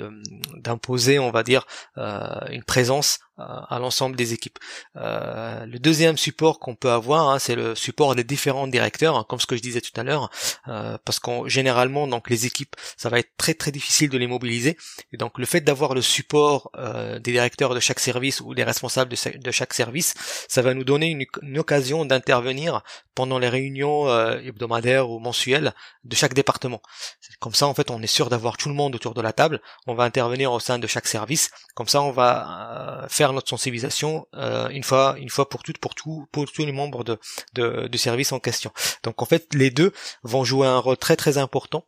[0.58, 1.66] d'imposer, on va dire,
[1.98, 4.60] euh, une présence à l'ensemble des équipes.
[4.96, 9.26] Euh, le deuxième support qu'on peut avoir, hein, c'est le support des différents directeurs, hein,
[9.28, 10.30] comme ce que je disais tout à l'heure,
[10.68, 14.28] euh, parce qu'on généralement donc les équipes, ça va être très très difficile de les
[14.28, 14.78] mobiliser,
[15.12, 18.64] et donc le fait d'avoir le support euh, des directeurs de chaque service ou des
[18.64, 20.14] responsables de, chaque service,
[20.48, 21.08] ça va nous donner
[21.42, 22.82] une, occasion d'intervenir
[23.16, 26.82] pendant les réunions hebdomadaires ou mensuelles de chaque département.
[27.40, 29.62] Comme ça, en fait, on est sûr d'avoir tout le monde autour de la table.
[29.86, 31.52] On va intervenir au sein de chaque service.
[31.76, 35.96] Comme ça, on va faire notre sensibilisation euh, une fois une fois pour toutes pour
[35.96, 37.18] tout pour tous les membres de,
[37.54, 38.72] de du service en question.
[39.04, 41.86] Donc en fait les deux vont jouer un rôle très très important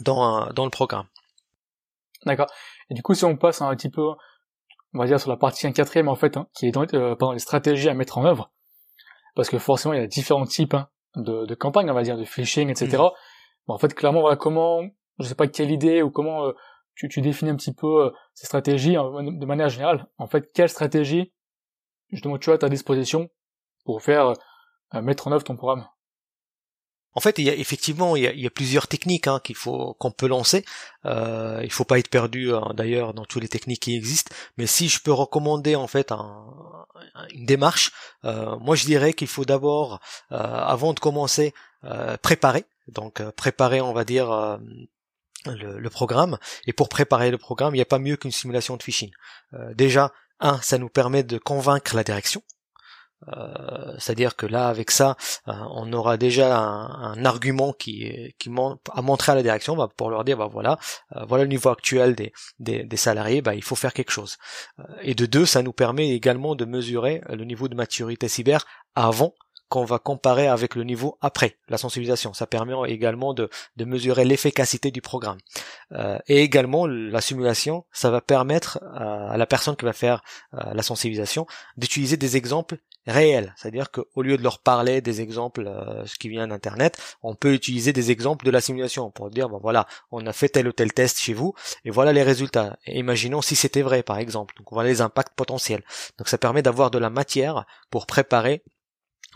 [0.00, 1.06] dans dans le programme.
[2.26, 2.50] D'accord.
[2.90, 4.02] Et du coup si on passe un petit peu
[4.94, 7.32] on va dire sur la partie 1 quatrième en fait hein, qui est dans euh,
[7.32, 8.50] les stratégies à mettre en œuvre
[9.36, 12.16] parce que forcément il y a différents types hein, de, de campagnes on va dire
[12.16, 12.96] de phishing etc.
[12.96, 13.72] Mmh.
[13.72, 14.82] en fait clairement voilà comment
[15.18, 16.52] je sais pas quelle idée ou comment euh,
[17.06, 20.06] tu, définis un petit peu euh, ces stratégies de manière générale.
[20.18, 21.32] En fait, quelle stratégie,
[22.10, 23.30] justement, tu as à ta disposition
[23.84, 24.34] pour faire
[24.94, 25.86] euh, mettre en œuvre ton programme?
[27.14, 30.10] En fait, il y a effectivement il y a, plusieurs techniques hein, qu'il faut qu'on
[30.10, 30.64] peut lancer.
[31.04, 34.34] Euh, il faut pas être perdu hein, d'ailleurs dans toutes les techniques qui existent.
[34.56, 37.92] Mais si je peux recommander en fait une démarche,
[38.24, 41.54] euh, moi je dirais qu'il faut d'abord, avant de commencer,
[42.22, 42.66] préparer.
[42.86, 44.60] Donc préparer, on va dire
[45.46, 46.38] le, programme.
[46.66, 49.10] Et pour préparer le programme, il n'y a pas mieux qu'une simulation de phishing.
[49.54, 52.42] Euh, déjà, un, ça nous permet de convaincre la direction.
[53.36, 55.16] Euh, c'est-à-dire que là, avec ça,
[55.48, 60.10] euh, on aura déjà un, argument qui, qui a montré à la direction bah, pour
[60.10, 60.78] leur dire, bah voilà,
[61.26, 64.36] voilà le niveau actuel des, des, salariés, bah, il faut faire quelque chose.
[65.02, 69.34] et de deux, ça nous permet également de mesurer le niveau de maturité cyber avant
[69.68, 72.32] qu'on va comparer avec le niveau après la sensibilisation.
[72.32, 75.38] Ça permet également de, de mesurer l'efficacité du programme.
[75.92, 80.22] Euh, et également, la simulation, ça va permettre à, la personne qui va faire
[80.54, 83.54] euh, la sensibilisation d'utiliser des exemples réels.
[83.56, 87.54] C'est-à-dire qu'au lieu de leur parler des exemples euh, ce qui vient d'Internet, on peut
[87.54, 90.92] utiliser des exemples de la simulation pour dire, voilà, on a fait tel ou tel
[90.92, 91.54] test chez vous,
[91.84, 92.76] et voilà les résultats.
[92.86, 94.54] imaginons si c'était vrai, par exemple.
[94.58, 95.82] Donc voilà les impacts potentiels.
[96.18, 98.62] Donc ça permet d'avoir de la matière pour préparer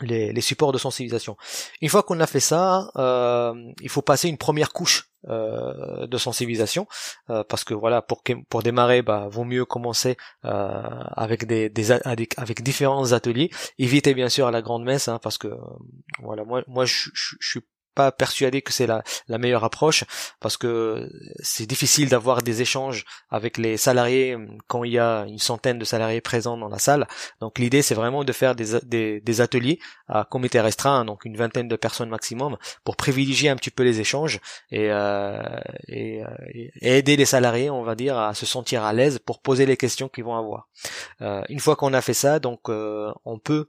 [0.01, 1.37] les, supports de sensibilisation.
[1.81, 6.17] Une fois qu'on a fait ça, euh, il faut passer une première couche euh, de
[6.17, 6.85] sensibilisation
[7.29, 12.61] euh, parce que voilà pour pour démarrer bah vaut mieux commencer avec des, des, avec
[12.61, 15.47] différents ateliers éviter bien sûr la grande messe hein, parce que
[16.21, 17.61] voilà moi moi je suis
[17.93, 19.03] pas persuadé que c'est la,
[19.37, 20.03] meilleure approche
[20.39, 21.09] parce que
[21.41, 25.79] c'est difficile d'avoir des échanges avec les salariés hum, quand il y a une centaine
[25.79, 27.07] de salariés présents dans la salle.
[27.41, 31.35] Donc l'idée c'est vraiment de faire des, des, des, ateliers à comité restreint, donc une
[31.35, 34.39] vingtaine de personnes maximum, pour privilégier un petit peu les échanges
[34.71, 35.37] et, euh,
[35.91, 36.23] euh,
[36.81, 40.09] aider les salariés, on va dire, à se sentir à l'aise pour poser les questions
[40.09, 40.67] qu'ils vont avoir.
[41.21, 43.67] Euh, une fois qu'on a fait ça, donc euh, on peut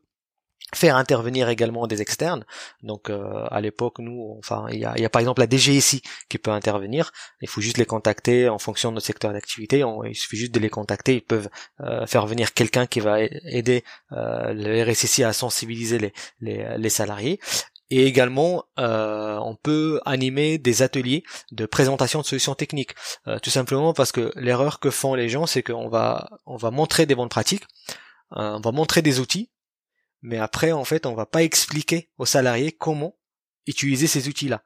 [0.75, 2.45] faire intervenir également des externes.
[2.83, 6.03] Donc euh, à l'époque, nous, enfin, il y a, y a, par exemple la DGSI
[6.29, 7.13] qui peut intervenir.
[7.41, 9.85] Il faut juste les contacter en fonction de notre secteur d'activité.
[10.05, 11.15] Il suffit juste de les contacter.
[11.15, 11.49] Ils peuvent
[11.81, 16.91] euh, faire venir quelqu'un qui va aider euh, le RSSI à sensibiliser les, les, les
[16.91, 17.41] salariés.
[17.91, 22.95] Et également, euh, on peut animer des ateliers de présentation de solutions techniques.
[23.43, 27.07] tout simplement parce que l'erreur que font les gens, c'est qu'on va, on va montrer
[27.07, 27.65] des bonnes pratiques,
[28.31, 29.51] on va montrer des outils,
[30.25, 33.15] mais après en fait on va pas expliquer aux salariés comment
[33.67, 34.63] utiliser ces outils-là.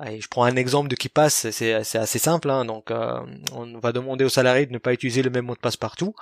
[0.00, 2.66] je prends un exemple de qui passe, c'est assez simple, hein.
[2.66, 3.20] donc euh,
[3.52, 6.14] on va demander aux salariés de ne pas utiliser le même mot de passe partout,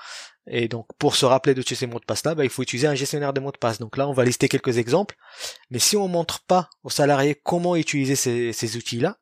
[0.47, 2.87] et donc pour se rappeler de ces mots de passe là, bah, il faut utiliser
[2.87, 3.79] un gestionnaire de mots de passe.
[3.79, 5.17] Donc là on va lister quelques exemples,
[5.71, 9.19] mais si on montre pas aux salariés comment utiliser ces, ces outils-là,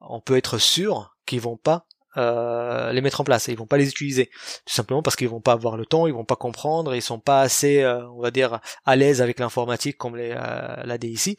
[0.00, 3.48] on peut être sûr qu'ils vont pas euh, les mettre en place.
[3.48, 4.26] Et ils vont pas les utiliser.
[4.26, 7.20] Tout simplement parce qu'ils vont pas avoir le temps ils vont pas comprendre ils sont
[7.20, 11.38] pas assez euh, on va dire à l'aise avec l'informatique comme les, euh, la DIC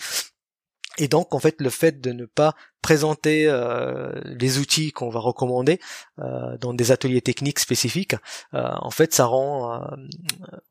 [0.98, 5.20] et donc en fait le fait de ne pas présenter euh, les outils qu'on va
[5.20, 5.80] recommander
[6.20, 8.16] euh, dans des ateliers techniques spécifiques,
[8.54, 9.86] euh, en fait, ça rend, euh,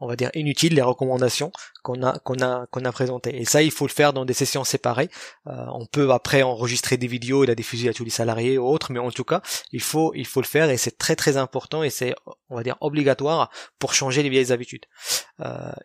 [0.01, 3.41] on va dire, inutile les recommandations qu'on a qu'on a qu'on a présentées.
[3.41, 5.11] Et ça, il faut le faire dans des sessions séparées.
[5.47, 8.67] Euh, on peut après enregistrer des vidéos et la diffuser à tous les salariés ou
[8.67, 9.43] autres, mais en tout cas,
[9.73, 12.15] il faut il faut le faire et c'est très très important et c'est
[12.49, 14.87] on va dire obligatoire pour changer les vieilles habitudes.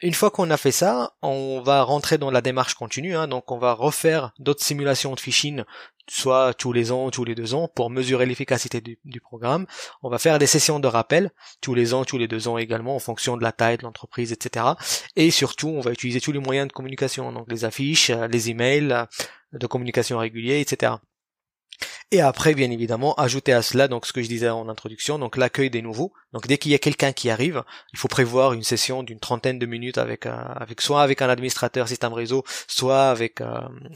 [0.01, 3.15] une fois qu'on a fait ça, on va rentrer dans la démarche continue.
[3.15, 5.63] Hein, donc, on va refaire d'autres simulations de phishing
[6.09, 9.65] soit tous les ans, tous les deux ans, pour mesurer l'efficacité du, programme.
[10.03, 12.95] On va faire des sessions de rappel tous les ans, tous les deux ans également,
[12.95, 14.65] en fonction de la taille de l'entreprise, etc.
[15.15, 19.05] Et surtout, on va utiliser tous les moyens de communication, donc les affiches, les emails,
[19.53, 20.93] de communication réguliers, etc.
[22.11, 25.37] Et après, bien évidemment, ajouter à cela donc ce que je disais en introduction, donc
[25.37, 28.61] l'accueil des nouveaux, Donc dès qu'il y a quelqu'un qui arrive, il faut prévoir une
[28.61, 33.41] session d'une trentaine de minutes avec, avec soit avec un administrateur système réseau, soit avec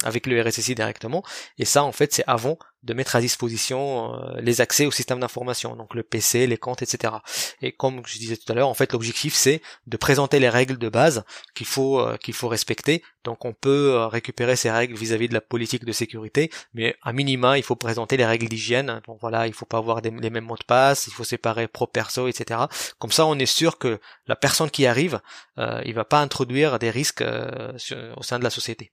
[0.04, 1.22] avec le RSSI directement.
[1.58, 5.20] Et ça, en fait, c'est avant de mettre à disposition euh, les accès au système
[5.20, 7.14] d'information, donc le PC, les comptes, etc.
[7.62, 10.78] Et comme je disais tout à l'heure, en fait, l'objectif c'est de présenter les règles
[10.78, 11.24] de base
[11.56, 13.04] qu'il faut euh, qu'il faut respecter.
[13.26, 17.12] Donc, on peut euh, récupérer ces règles vis-à-vis de la politique de sécurité, mais à
[17.12, 19.02] minima, il faut présenter les règles d'hygiène.
[19.06, 21.86] Donc voilà, il faut pas avoir les mêmes mots de passe, il faut séparer pro
[21.86, 22.62] perso, etc.
[23.00, 25.20] Comme ça, on est sûr que la personne qui arrive,
[25.58, 28.92] il va pas introduire des risques au sein de la société.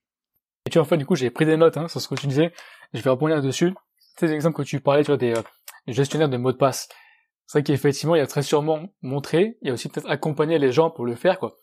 [0.66, 2.16] Et tu vois, en fait, du coup, j'ai pris des notes hein, sur ce que
[2.16, 2.52] tu disais.
[2.92, 3.72] Je vais rebondir dessus.
[4.18, 5.42] Ces exemples que tu parlais, tu vois, des, euh,
[5.86, 6.88] gestionnaires de mots de passe.
[7.46, 10.58] C'est vrai qu'effectivement, il y a très sûrement montré, il y a aussi peut-être accompagner
[10.58, 11.56] les gens pour le faire, quoi.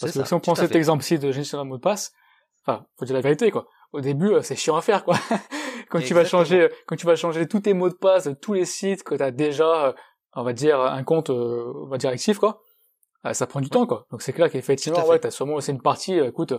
[0.00, 2.12] Parce que si on prend cet exemple-ci de gestionnaire de mots de passe,
[2.64, 3.66] enfin, faut dire la vérité, quoi.
[3.92, 5.18] Au début, euh, c'est chiant à faire, quoi.
[5.90, 8.64] quand tu vas changer, quand tu vas changer tous tes mots de passe tous les
[8.64, 9.92] sites que tu as déjà, euh,
[10.34, 12.62] on va dire, un compte, on va dire actif, quoi.
[13.32, 14.06] Ça prend du temps, quoi.
[14.10, 16.54] Donc c'est clair qu'effectivement, ouais, t'as sûrement aussi une partie, écoute,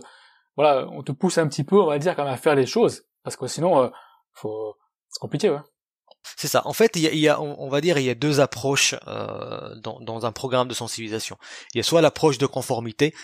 [0.56, 2.66] voilà, on te pousse un petit peu, on va dire, quand même à faire les
[2.66, 3.88] choses, parce que sinon, euh,
[4.32, 4.76] faut,
[5.08, 5.60] c'est compliqué, ouais.
[6.36, 6.62] C'est ça.
[6.66, 10.00] En fait, il y a, on, va dire, il y a deux approches euh, dans,
[10.00, 11.36] dans, un programme de sensibilisation.
[11.74, 13.14] Il y a soit l'approche de conformité,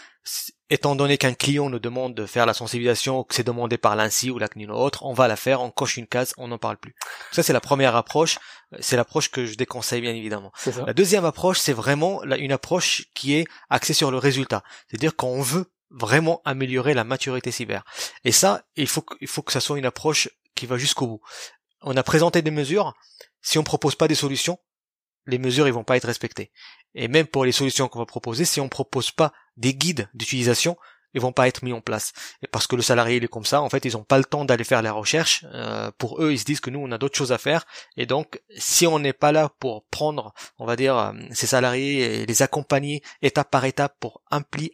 [0.70, 4.30] étant donné qu'un client nous demande de faire la sensibilisation, que c'est demandé par l'ANSI
[4.30, 6.59] ou la CNIL ou autre, on va la faire, on coche une case, on n'en
[6.59, 6.94] parle plus.
[7.32, 8.38] Ça, c'est la première approche.
[8.80, 10.52] C'est l'approche que je déconseille, bien évidemment.
[10.87, 14.62] La deuxième approche, c'est vraiment une approche qui est axée sur le résultat.
[14.88, 17.85] C'est-à-dire qu'on veut vraiment améliorer la maturité cyber.
[18.24, 21.20] Et ça, il faut, il faut que ça soit une approche qui va jusqu'au bout.
[21.87, 22.94] On a présenté des mesures.
[23.42, 24.59] Si on propose pas des solutions,
[25.27, 26.51] les mesures ils vont pas être respectées.
[26.94, 30.77] Et même pour les solutions qu'on va proposer, si on propose pas des guides d'utilisation,
[31.14, 32.12] ils vont pas être mis en place.
[32.42, 34.25] Et parce que le salarié il est comme ça, en fait, ils ont pas le
[34.25, 35.46] temps d'aller faire la recherche.
[35.55, 37.64] Euh, pour eux, ils se disent que nous, on a d'autres choses à faire.
[37.96, 42.22] Et donc, si on n'est pas là pour prendre, on va dire, euh, ces salariés
[42.22, 44.22] et les accompagner étape par étape pour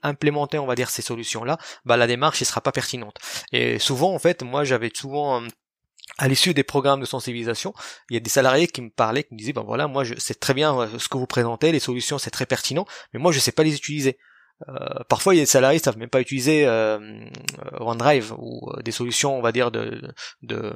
[0.02, 3.18] implémenter, on va dire, ces solutions-là, bah la démarche ne sera pas pertinente.
[3.52, 5.46] Et souvent, en fait, moi, j'avais souvent euh,
[6.18, 7.72] à l'issue des programmes de sensibilisation,
[8.10, 10.14] il y a des salariés qui me parlaient, qui me disaient, ben voilà, moi, je
[10.18, 13.38] sais très bien ce que vous présentez, les solutions, c'est très pertinent, mais moi, je
[13.38, 14.18] sais pas les utiliser.
[14.68, 16.98] Euh, parfois, il y a des salariés qui savent même pas utiliser euh,
[17.80, 20.00] OneDrive ou euh, des solutions, on va dire, de,
[20.42, 20.72] de,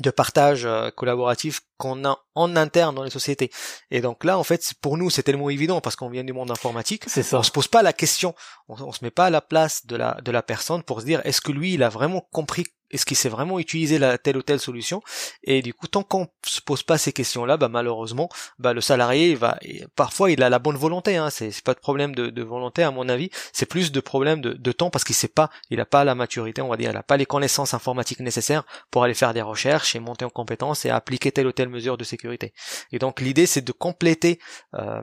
[0.00, 3.50] de partage euh, collaboratif qu'on a en interne dans les sociétés.
[3.90, 6.50] Et donc là, en fait, pour nous, c'est tellement évident parce qu'on vient du monde
[6.50, 7.04] informatique.
[7.06, 7.38] C'est ça.
[7.38, 8.34] On se pose pas la question,
[8.68, 11.06] on, on, se met pas à la place de la de la personne pour se
[11.06, 14.36] dire est-ce que lui, il a vraiment compris est-ce qu'il sait vraiment utiliser la telle
[14.36, 15.02] ou telle solution?
[15.44, 19.34] Et du coup, tant qu'on se pose pas ces questions-là, bah malheureusement, bah le salarié
[19.34, 19.58] va,
[19.94, 23.08] parfois il a la bonne volonté, hein, c'est pas de problème de, volonté à mon
[23.08, 26.14] avis, c'est plus de problème de, temps parce qu'il sait pas, il a pas la
[26.14, 29.42] maturité, on va dire, il a pas les connaissances informatiques nécessaires pour aller faire des
[29.42, 32.52] recherches et monter en compétences et appliquer telle ou telle mesure de sécurité.
[32.92, 34.38] Et donc l'idée c'est de compléter
[34.74, 35.02] euh,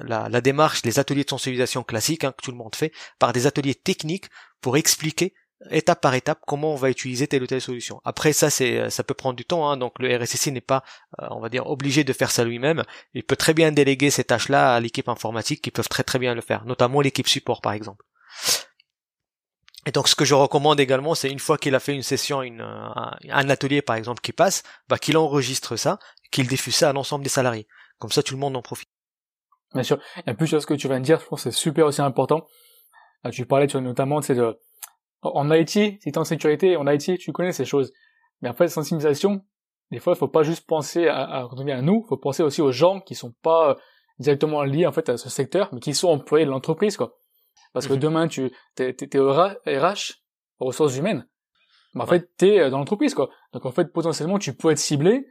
[0.00, 3.46] la, démarche, les ateliers de sensibilisation classiques hein, que tout le monde fait, par des
[3.46, 4.26] ateliers techniques
[4.60, 5.34] pour expliquer
[5.70, 8.00] étape par étape comment on va utiliser telle ou telle solution.
[8.04, 10.82] Après ça c'est ça peut prendre du temps hein, donc le RSSI n'est pas
[11.20, 12.82] euh, on va dire obligé de faire ça lui-même,
[13.14, 16.34] il peut très bien déléguer ces tâches-là à l'équipe informatique qui peuvent très très bien
[16.34, 18.04] le faire, notamment l'équipe support par exemple.
[19.86, 22.42] Et donc ce que je recommande également, c'est une fois qu'il a fait une session,
[22.42, 25.98] une, un, atelier par exemple qui passe, bah, qu'il enregistre ça,
[26.30, 27.66] qu'il diffuse ça à l'ensemble des salariés.
[27.98, 28.88] Comme ça tout le monde en profite.
[29.74, 29.98] Bien sûr.
[30.26, 32.02] Et en plus ce que tu viens de dire, je pense que c'est super aussi
[32.02, 32.46] important.
[33.32, 34.58] Tu parlais tu vois, notamment de
[35.22, 37.92] en IT, si t'es en sécurité, en IT, tu connais ces choses.
[38.42, 39.42] Mais en fait, sensibilisation,
[39.90, 42.72] des fois, il faut pas juste penser à, à, à nous, faut penser aussi aux
[42.72, 43.74] gens qui sont pas euh,
[44.18, 47.16] directement liés en fait à ce secteur, mais qui sont employés de l'entreprise, quoi.
[47.72, 47.98] Parce que mhm.
[47.98, 50.22] demain, tu t'es, t'es, RH,
[50.58, 51.26] ressources humaines,
[51.94, 53.30] mais en fait, t'es euh, dans l'entreprise, quoi.
[53.52, 55.26] Donc en fait, potentiellement, tu peux être ciblé,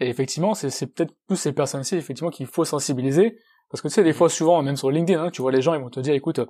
[0.00, 3.38] et effectivement, c'est, c'est peut-être plus ces personnes-ci, effectivement, qu'il faut sensibiliser,
[3.70, 4.16] parce que tu sais, des mhm.
[4.16, 6.40] fois, souvent, même sur LinkedIn, hein, tu vois les gens, ils vont te dire, écoute,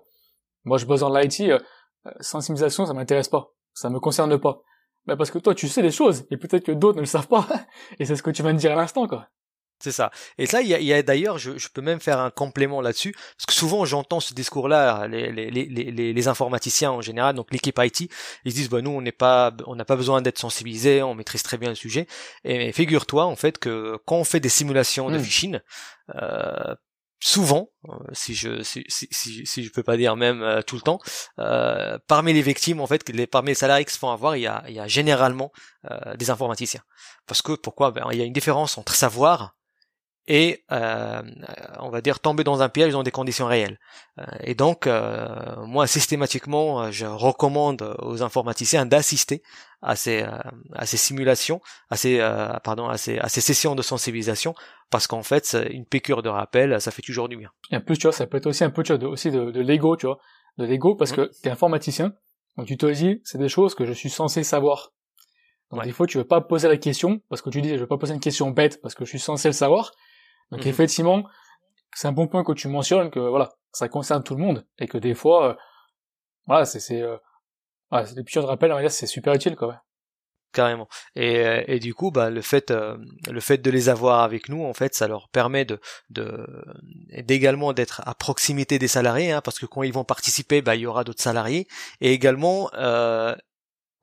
[0.64, 1.50] moi, je bosse dans l'IT,
[2.06, 4.62] euh, sensibilisation, ça m'intéresse pas, ça me concerne pas.
[5.06, 7.28] Bah parce que toi, tu sais les choses, et peut-être que d'autres ne le savent
[7.28, 7.46] pas.
[7.98, 9.28] et c'est ce que tu viens de dire à l'instant, quoi.
[9.80, 10.10] C'est ça.
[10.38, 13.52] Et là, il y a, d'ailleurs, je, peux même faire un complément là-dessus, parce que
[13.52, 18.08] souvent j'entends ce discours-là, les, les, les, les, informaticiens en général, donc l'équipe IT,
[18.44, 21.14] ils se disent, bah nous, on n'est pas, on n'a pas besoin d'être sensibilisé, on
[21.14, 22.06] maîtrise très bien le sujet.
[22.44, 25.22] Et figure-toi en fait que quand on fait des simulations de hmm.
[25.22, 25.60] phishing,
[26.14, 26.74] euh,
[27.24, 30.82] souvent, euh, si je si, si, si, je peux pas dire même euh, tout le
[30.82, 31.00] temps,
[31.38, 34.46] euh, parmi les victimes en fait, parmi les salariés qui se font avoir, il y
[34.46, 35.50] a, il y a généralement
[36.16, 36.82] des informaticiens.
[37.26, 37.90] Parce que pourquoi?
[37.90, 39.54] Ben, il y a une différence entre savoir
[40.26, 41.22] et euh,
[41.80, 43.78] on va dire tomber dans un piège dans des conditions réelles.
[44.18, 45.26] Euh, et donc, euh,
[45.66, 49.42] moi systématiquement, je recommande aux informaticiens d'assister
[49.82, 50.24] à ces
[50.72, 51.60] à ces simulations,
[51.90, 52.18] à ces
[52.62, 54.54] pardon, à ces à ces sessions de sensibilisation,
[54.90, 57.50] parce qu'en fait, une piqûre de rappel, ça fait toujours du bien.
[57.70, 59.30] Et en plus, tu vois, ça peut être aussi un peu tu vois, de, aussi
[59.30, 60.18] de, de l'ego, tu vois,
[60.56, 61.16] de l'ego, parce mmh.
[61.16, 62.14] que tu es informaticien,
[62.56, 64.92] donc tu te dis, c'est des choses que je suis censé savoir.
[65.70, 67.86] Donc des fois, tu veux pas poser la question, parce que tu dis, je veux
[67.86, 69.92] pas poser une question bête, parce que je suis censé le savoir.
[70.54, 70.70] Donc mhm.
[70.70, 71.24] effectivement,
[71.96, 74.86] c'est un bon point que tu mentionnes, que voilà, ça concerne tout le monde, et
[74.86, 75.54] que des fois, euh,
[76.46, 77.16] voilà, c'est, c'est, euh,
[77.90, 79.82] voilà, des petits de rappel, c'est super utile, quoi.
[80.52, 80.86] carrément
[81.16, 84.64] et, euh, et du coup bah le fait le fait de les avoir avec nous
[84.64, 85.80] en fait ça leur permet de
[86.10, 86.46] de
[87.24, 90.82] d'également d'être à proximité des salariés hein, parce que quand ils vont participer bah il
[90.82, 91.66] y aura d'autres salariés
[92.00, 92.70] et également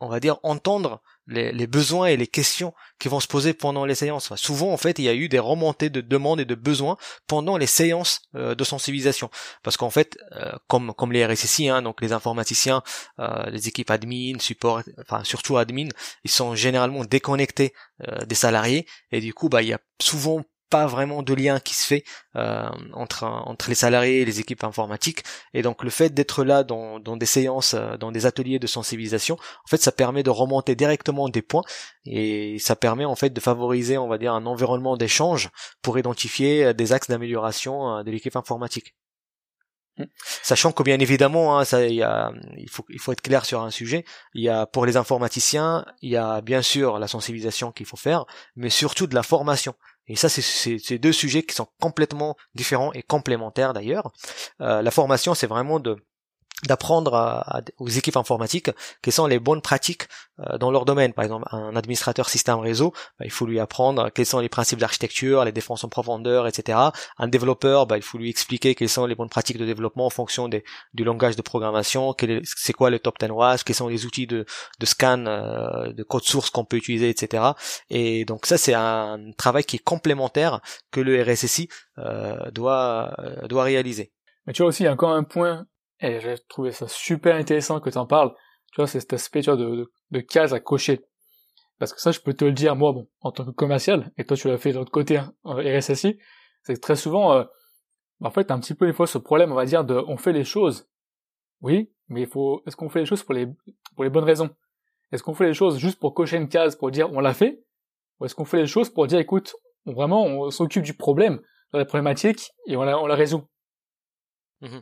[0.02, 3.96] on va dire entendre les, besoins et les questions qui vont se poser pendant les
[3.96, 4.34] séances.
[4.36, 7.58] souvent, en fait, il y a eu des remontées de demandes et de besoins pendant
[7.58, 9.30] les séances euh, de sensibilisation,
[9.64, 12.84] parce qu'en fait, euh, comme les RSSI, hein, donc les informaticiens,
[13.20, 15.88] euh, les équipes admin, support, enfin surtout admin,
[16.24, 17.74] ils sont généralement déconnectés
[18.26, 21.76] des salariés, et du coup, bah, il y a souvent pas vraiment de lien qui
[21.76, 22.04] se fait
[22.36, 26.64] euh, entre entre les salariés et les équipes informatiques et donc le fait d'être là
[26.64, 30.30] dans, dans des séances euh, dans des ateliers de sensibilisation en fait ça permet de
[30.30, 31.64] remonter directement des points
[32.06, 35.50] et ça permet en fait de favoriser on va dire un environnement d'échange
[35.82, 38.96] pour identifier euh, des axes d'amélioration de l'équipe informatique
[39.98, 40.06] mm.
[40.44, 43.62] Sachant que bien évidemment, hein, ça, y a, il faut il faut être clair sur
[43.62, 44.04] un sujet.
[44.34, 47.98] Il y a pour les informaticiens, il y a bien sûr la sensibilisation qu'il faut
[47.98, 49.76] faire, mais surtout de la formation.
[50.12, 54.12] Et ça, c'est deux sujets qui sont complètement différents et complémentaires d'ailleurs.
[54.60, 55.96] Euh, la formation, c'est vraiment de
[56.68, 60.08] d'apprendre aux équipes informatiques quelles sont les bonnes pratiques
[60.40, 61.14] euh, dans leur domaine.
[61.14, 64.80] Par exemple, un administrateur système réseau, bah, il faut lui apprendre quels sont les principes
[64.80, 66.78] d'architecture, les défenses en profondeur, etc.
[67.18, 70.10] Un développeur, bah, il faut lui expliquer quelles sont les bonnes pratiques de développement en
[70.10, 74.06] fonction des, du langage de programmation, c'est quoi le top 10 WASP, quels sont les
[74.06, 74.46] outils de,
[74.80, 77.44] de scan euh, de code source qu'on peut utiliser, etc.
[77.90, 83.16] Et donc ça, c'est un travail qui est complémentaire que le RSSI euh, doit,
[83.48, 84.12] doit réaliser.
[84.48, 85.68] Mais tu vois aussi, encore un point
[86.02, 88.34] et j'ai trouvé ça super intéressant que tu en parles.
[88.72, 91.02] Tu vois, c'est cet aspect tu vois, de, de, de case à cocher.
[91.80, 94.24] Parce que ça, je peux te le dire, moi, bon, en tant que commercial, et
[94.24, 96.20] toi, tu l'as fait de l'autre côté, hein, RSSI,
[96.62, 97.44] c'est que très souvent, euh,
[98.22, 100.32] en fait, un petit peu des fois ce problème, on va dire, de, on fait
[100.32, 100.88] les choses,
[101.62, 103.48] oui, mais il faut, est-ce qu'on fait les choses pour les,
[103.96, 104.52] pour les bonnes raisons?
[105.12, 107.64] Est-ce qu'on fait les choses juste pour cocher une case, pour dire on l'a fait
[108.20, 111.42] Ou est-ce qu'on fait les choses pour dire, écoute, vraiment, on s'occupe du problème,
[111.74, 113.44] de la problématique, et on la, on la résout
[114.62, 114.80] mmh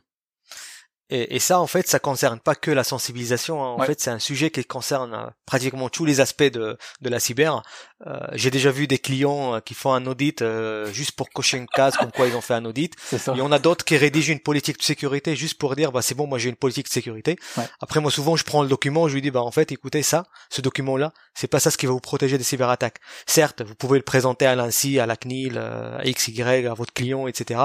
[1.10, 3.64] et, et, ça, en fait, ça concerne pas que la sensibilisation.
[3.64, 3.76] Hein.
[3.80, 7.20] En fait, c'est un sujet qui concerne euh, pratiquement tous les aspects de, de la
[7.20, 7.64] cyber.
[8.06, 11.58] Euh, J'ai déjà vu des clients euh, qui font un audit euh, juste pour cocher
[11.58, 12.94] une case comme quoi ils ont fait un audit.
[13.18, 13.34] Ça.
[13.36, 16.16] Et on a d'autres qui rédigent une politique de sécurité juste pour dire, bah c'est
[16.16, 17.38] bon, moi j'ai une politique de sécurité.
[17.82, 20.26] Après, moi souvent, je prends le document, je lui dis, bah en fait, écoutez ça,
[20.50, 23.00] ce document-là, c'est pas ça ce qui va vous protéger des cyberattaques.
[23.26, 27.28] Certes, vous pouvez le présenter à l'ANSI, à la CNIL, à XY, à votre client,
[27.28, 27.60] etc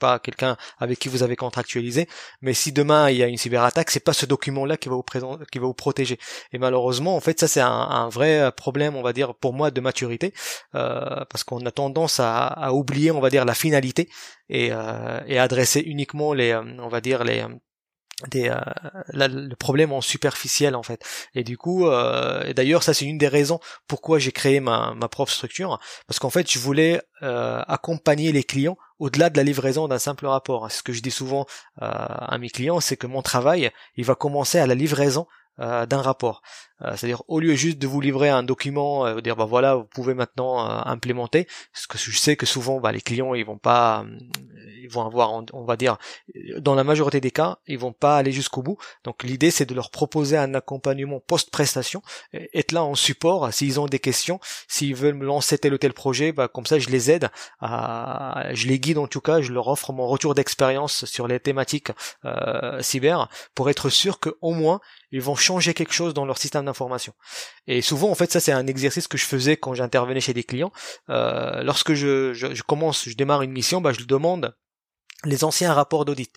[0.00, 2.08] pas quelqu'un avec qui vous avez contractualisé,
[2.42, 5.04] mais si demain il y a une cyberattaque, c'est pas ce document-là qui va vous
[5.52, 6.18] qui va vous protéger.
[6.52, 9.80] Et malheureusement, en fait, ça c'est un, vrai problème, on va dire pour moi de
[9.80, 10.34] maturité,
[10.74, 14.08] euh, parce qu'on a tendance à, oublier, on va dire, la finalité
[14.48, 17.44] et, euh, et adresser uniquement les, euh, on va dire les
[18.28, 18.58] des euh,
[19.12, 21.02] le problème en superficiel en fait.
[21.34, 25.08] Et du coup euh, d'ailleurs ça c'est une des raisons pourquoi j'ai créé ma, ma
[25.08, 25.78] propre structure.
[26.06, 30.26] Parce qu'en fait je voulais euh, accompagner les clients au-delà de la livraison d'un simple
[30.26, 31.46] rapport ce que je dis souvent
[31.82, 35.26] euh, à mes clients c'est que mon travail il va commencer à la livraison
[35.58, 36.42] euh, d'un rapport.
[36.82, 39.84] Euh, c'est-à-dire au lieu juste de vous livrer un document, euh, dire bah voilà vous
[39.84, 44.04] pouvez maintenant implémenter, parce que je sais que souvent bah, les clients ils vont pas,
[44.82, 45.98] ils vont avoir on va dire
[46.58, 48.78] dans la majorité des cas ils vont pas aller jusqu'au bout.
[49.04, 52.02] Donc l'idée c'est de leur proposer un accompagnement post-prestation,
[52.32, 55.92] être là en support s'ils ont des questions, s'ils veulent me lancer tel ou tel
[55.92, 57.28] projet, bah comme ça je les aide,
[57.62, 61.92] je les guide en tout cas, je leur offre mon retour d'expérience sur les thématiques
[62.80, 64.80] cyber pour être sûr que au moins
[65.12, 66.64] ils vont changer quelque chose dans leur système
[67.66, 70.44] Et souvent, en fait, ça c'est un exercice que je faisais quand j'intervenais chez des
[70.44, 70.72] clients.
[71.08, 74.54] Euh, lorsque je, je, commence, je démarre une mission, bah, je demande
[75.24, 76.32] les anciens rapports d'audit.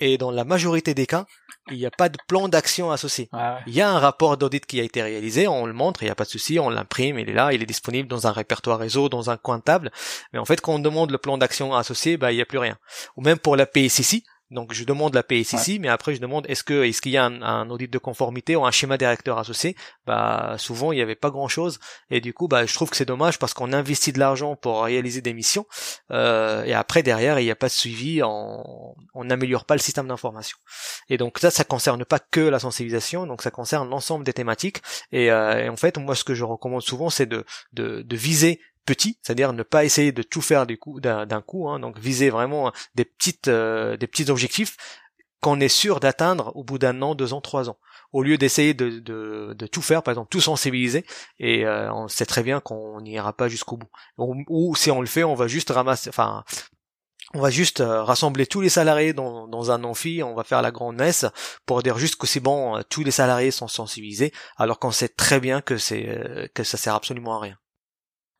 [0.00, 1.26] Et dans la majorité des cas,
[1.70, 3.30] il n'y a pas de plan d'action associé.
[3.68, 6.10] Il y a un rapport d'audit qui a été réalisé, on le montre, il n'y
[6.10, 8.80] a pas de souci, on l'imprime, il est là, il est disponible dans un répertoire
[8.80, 9.92] réseau, dans un coin de table.
[10.32, 12.58] Mais en fait, quand on demande le plan d'action associé, bah, il n'y a plus
[12.58, 12.78] rien.
[13.16, 16.62] Ou même pour la PSCC, Donc je demande la PSIC, mais après je demande est-ce
[16.62, 19.74] que est-ce qu'il y a un, audit de conformité ou un schéma directeur associé?
[20.06, 21.78] Bah souvent il n'y avait pas grand chose
[22.10, 24.84] et du coup bah je trouve que c'est dommage parce qu'on investit de l'argent pour
[24.84, 25.66] réaliser des missions.
[26.10, 28.94] Euh, et après derrière il n'y a pas de suivi, on
[29.24, 30.58] n'améliore pas le système d'information.
[31.08, 34.82] Et donc ça ça concerne pas que la sensibilisation, donc ça concerne l'ensemble des thématiques.
[35.12, 38.16] Et, euh, et, en fait moi ce que je recommande souvent c'est de, de, de
[38.16, 42.30] viser petit, c'est-à-dire ne pas essayer de tout faire coup d'un coup, hein, donc viser
[42.30, 44.76] vraiment des petites euh, des petits objectifs
[45.40, 47.78] qu'on est sûr d'atteindre au bout d'un an, deux ans, trois ans,
[48.12, 51.04] au lieu d'essayer de, de, de, tout faire, par exemple tout sensibiliser,
[51.40, 53.90] et euh, on sait très bien qu'on n'ira pas jusqu'au bout.
[54.18, 56.44] Ou, si on le fait, on va juste ramasser, enfin
[57.34, 60.62] on va juste euh, rassembler tous les salariés dans, dans, un amphi, on va faire
[60.62, 61.26] la grande messe
[61.66, 65.40] pour dire juste que c'est bon, tous les salariés sont sensibilisés, alors qu'on sait très
[65.40, 67.58] bien que c'est que ça sert absolument à rien.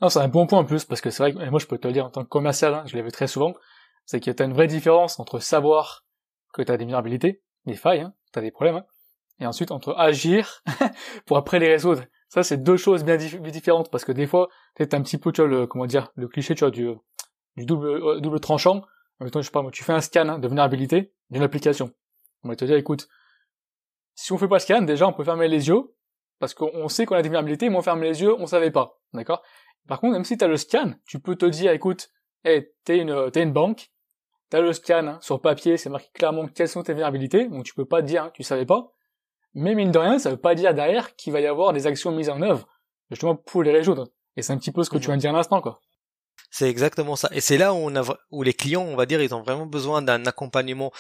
[0.03, 1.79] Non, c'est un bon point en plus, parce que c'est vrai que moi je peux
[1.79, 3.55] te le dire en tant que commercial, hein, je l'ai vu très souvent,
[4.05, 6.05] c'est y a une vraie différence entre savoir
[6.53, 8.85] que tu as des vulnérabilités, des failles, hein, tu as des problèmes, hein,
[9.39, 10.65] et ensuite entre agir
[11.27, 12.03] pour après les résoudre.
[12.29, 15.41] Ça, c'est deux choses bien différentes, parce que des fois, tu un petit peu, tu
[15.41, 16.91] vois, le, comment dire, le cliché, tu vois, du,
[17.57, 18.83] du double, euh, double tranchant.
[19.21, 21.93] Mettons, je sais pas, tu fais un scan hein, de vulnérabilité d'une application.
[22.43, 23.07] On va te dire, écoute,
[24.15, 25.95] si on fait pas scan, déjà, on peut fermer les yeux,
[26.41, 28.99] parce qu'on sait qu'on a des vulnérabilités, mais on ferme les yeux, on savait pas.
[29.13, 29.43] D'accord?
[29.89, 32.11] Par contre, même si tu as le scan, tu peux te dire, écoute,
[32.45, 33.91] hey, t'es une, t'es une banque,
[34.51, 37.75] t'as le scan, hein, sur papier, c'est marqué clairement quelles sont tes vulnérabilités, donc tu
[37.75, 38.93] peux pas dire, hein, tu savais pas.
[39.55, 42.13] Mais mine de rien, ça veut pas dire derrière qu'il va y avoir des actions
[42.13, 42.67] mises en œuvre,
[43.11, 44.09] justement pour les résoudre.
[44.37, 45.81] Et c'est un petit peu ce que tu viens de dire à l'instant, quoi.
[46.51, 47.29] C'est exactement ça.
[47.33, 49.67] Et c'est là où, on a, où les clients, on va dire, ils ont vraiment
[49.67, 50.93] besoin d'un accompagnement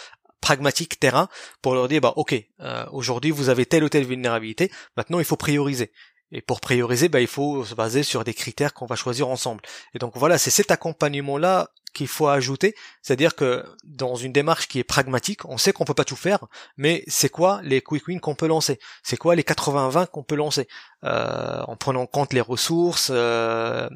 [0.43, 1.29] pragmatique terrain
[1.63, 5.25] pour leur dire bah ok euh, aujourd'hui vous avez telle ou telle vulnérabilité maintenant il
[5.25, 5.93] faut prioriser
[6.33, 9.63] et pour prioriser, bah, il faut se baser sur des critères qu'on va choisir ensemble.
[9.95, 14.79] Et donc voilà, c'est cet accompagnement-là qu'il faut ajouter, c'est-à-dire que dans une démarche qui
[14.79, 18.21] est pragmatique, on sait qu'on peut pas tout faire, mais c'est quoi les quick wins
[18.21, 18.79] qu'on peut lancer?
[19.03, 20.69] C'est quoi les 80-20 qu'on peut lancer?
[21.05, 23.89] Euh, en prenant en compte les ressources, euh,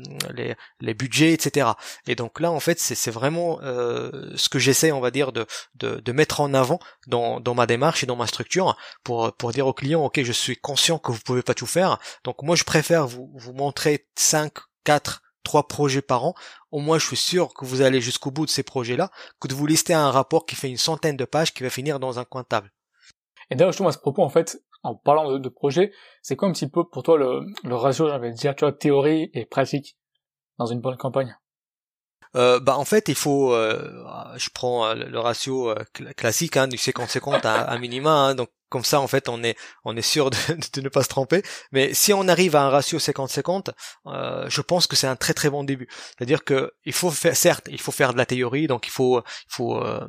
[0.81, 1.69] les, budgets, etc.
[2.09, 5.47] Et donc là, en fait, c'est vraiment euh, ce que j'essaie, on va dire, de,
[5.77, 9.53] de, de, mettre en avant dans, dans ma démarche et dans ma structure pour, pour
[9.53, 12.57] dire aux clients, ok, je suis conscient que vous pouvez pas tout faire, donc moi
[12.57, 14.53] je préfère vous, vous montrer 5,
[14.85, 16.35] 4 trois projets par an,
[16.73, 19.55] au moins je suis sûr que vous allez jusqu'au bout de ces projets-là, que de
[19.55, 22.25] vous lister un rapport qui fait une centaine de pages qui va finir dans un
[22.25, 22.73] coin de table.
[23.51, 26.49] Et d'ailleurs, justement, à ce propos, en fait, en parlant de, de projet, c'est quoi
[26.49, 29.97] un petit peu pour toi le, le ratio, j'avais dire, tu vois, théorie et pratique
[30.59, 31.37] dans une bonne campagne?
[32.35, 34.05] Euh, bah en fait il faut euh,
[34.37, 35.73] je prends euh, le ratio
[36.17, 39.57] classique hein, du 50-50 à, à minima hein, donc comme ça en fait on est
[39.85, 40.37] on est sûr de,
[40.75, 41.43] de, ne pas se tromper
[41.73, 43.71] mais si on arrive à un ratio 50-50
[44.07, 46.93] euh, je pense que c'est un très très bon début c'est à dire que il
[46.93, 50.07] faut faire certes il faut faire de la théorie donc il faut il faut euh,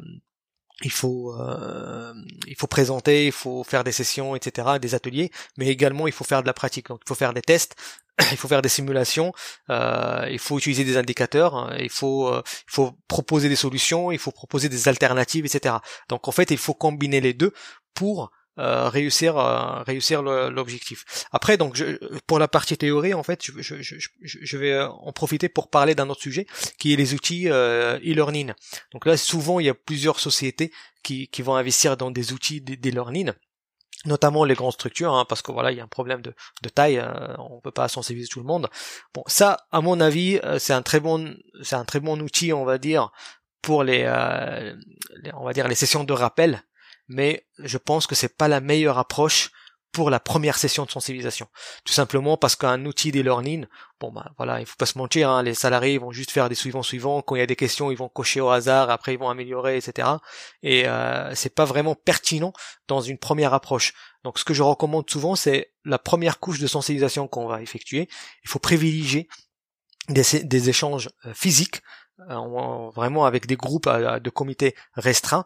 [0.83, 2.13] il faut euh,
[2.45, 6.23] il faut présenter, il faut faire des sessions, etc., des ateliers, mais également il faut
[6.23, 6.87] faire de la pratique.
[6.87, 7.75] Donc il faut faire des tests,
[8.31, 9.33] il faut faire des simulations,
[9.69, 14.11] euh, il faut utiliser des indicateurs, hein, il faut euh, il faut proposer des solutions,
[14.11, 15.75] il faut proposer des alternatives, etc.
[16.09, 17.53] Donc en fait il faut combiner les deux
[17.95, 21.05] pour euh, réussir euh, réussir l'objectif.
[21.31, 23.75] Après donc je, pour la partie théorie en fait je, je,
[24.21, 26.47] je, vais en profiter pour parler d'un autre sujet
[26.79, 28.53] qui est les outils euh, e-learning.
[28.93, 30.71] Donc là souvent il y a plusieurs sociétés
[31.03, 33.31] qui, qui vont investir dans des outils d'e-learning
[34.05, 36.69] notamment les grandes structures, hein, parce que voilà, il y a un problème de, de
[36.69, 38.69] taille, euh, on peut pas sensibiliser tout le monde.
[39.13, 42.63] Bon, ça, à mon avis, c'est un très bon, c'est un très bon outil, on
[42.63, 43.11] va dire,
[43.61, 44.03] pour les,
[45.23, 46.63] les, on va dire les sessions de rappel
[47.07, 49.51] mais je pense que c'est pas la meilleure approche
[49.93, 51.47] pour la première session de sensibilisation.
[51.83, 53.65] Tout simplement parce qu'un outil d'e-learning,
[53.99, 56.55] bon bah voilà, il faut pas se mentir, hein, les salariés vont juste faire des
[56.55, 59.19] suivants suivants, quand il y a des questions, ils vont cocher au hasard, après ils
[59.19, 60.09] vont améliorer, etc.
[60.61, 62.53] Et euh, c'est pas vraiment pertinent
[62.87, 63.93] dans une première approche.
[64.23, 68.09] Donc ce que je recommande souvent, c'est la première couche de sensibilisation qu'on va effectuer.
[68.43, 69.27] Il faut privilégier
[70.09, 71.81] des, échanges euh, physiques,
[72.29, 75.45] euh, vraiment avec des groupes euh, de comités restreints,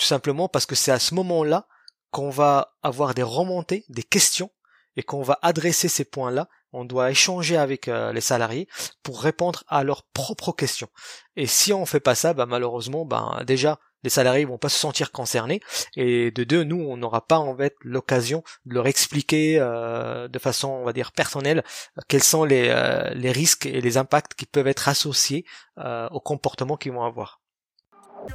[0.00, 1.66] tout simplement parce que c'est à ce moment-là
[2.10, 4.50] qu'on va avoir des remontées, des questions,
[4.96, 6.48] et qu'on va adresser ces points-là.
[6.72, 8.66] On doit échanger avec euh, les salariés
[9.02, 10.88] pour répondre à leurs propres questions.
[11.36, 14.78] Et si on fait pas ça, bah, malheureusement, bah, déjà, les salariés vont pas se
[14.78, 15.60] sentir concernés
[15.94, 20.38] et de deux nous on n'aura pas en fait l'occasion de leur expliquer euh, de
[20.38, 21.62] façon on va dire personnelle
[22.08, 25.44] quels sont les, euh, les risques et les impacts qui peuvent être associés
[25.76, 27.39] au comportement qu'ils vont avoir.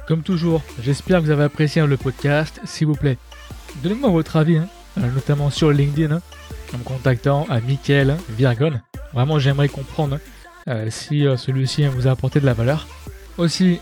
[0.06, 2.60] Comme toujours, j'espère que vous avez apprécié le podcast.
[2.64, 3.18] S'il vous plaît,
[3.82, 4.68] donnez-moi votre avis, hein,
[4.98, 6.22] euh, notamment sur LinkedIn, hein,
[6.74, 8.80] en me contactant à Michael Virgon.
[9.12, 10.20] Vraiment, j'aimerais comprendre hein,
[10.68, 12.86] euh, si euh, celui-ci vous a apporté de la valeur.
[13.38, 13.80] Aussi,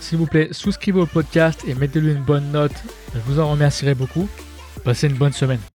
[0.00, 2.74] s'il vous plaît, souscrivez au podcast et mettez-lui une bonne note.
[3.14, 4.28] Je vous en remercierai beaucoup.
[4.84, 5.60] Passez une bonne semaine.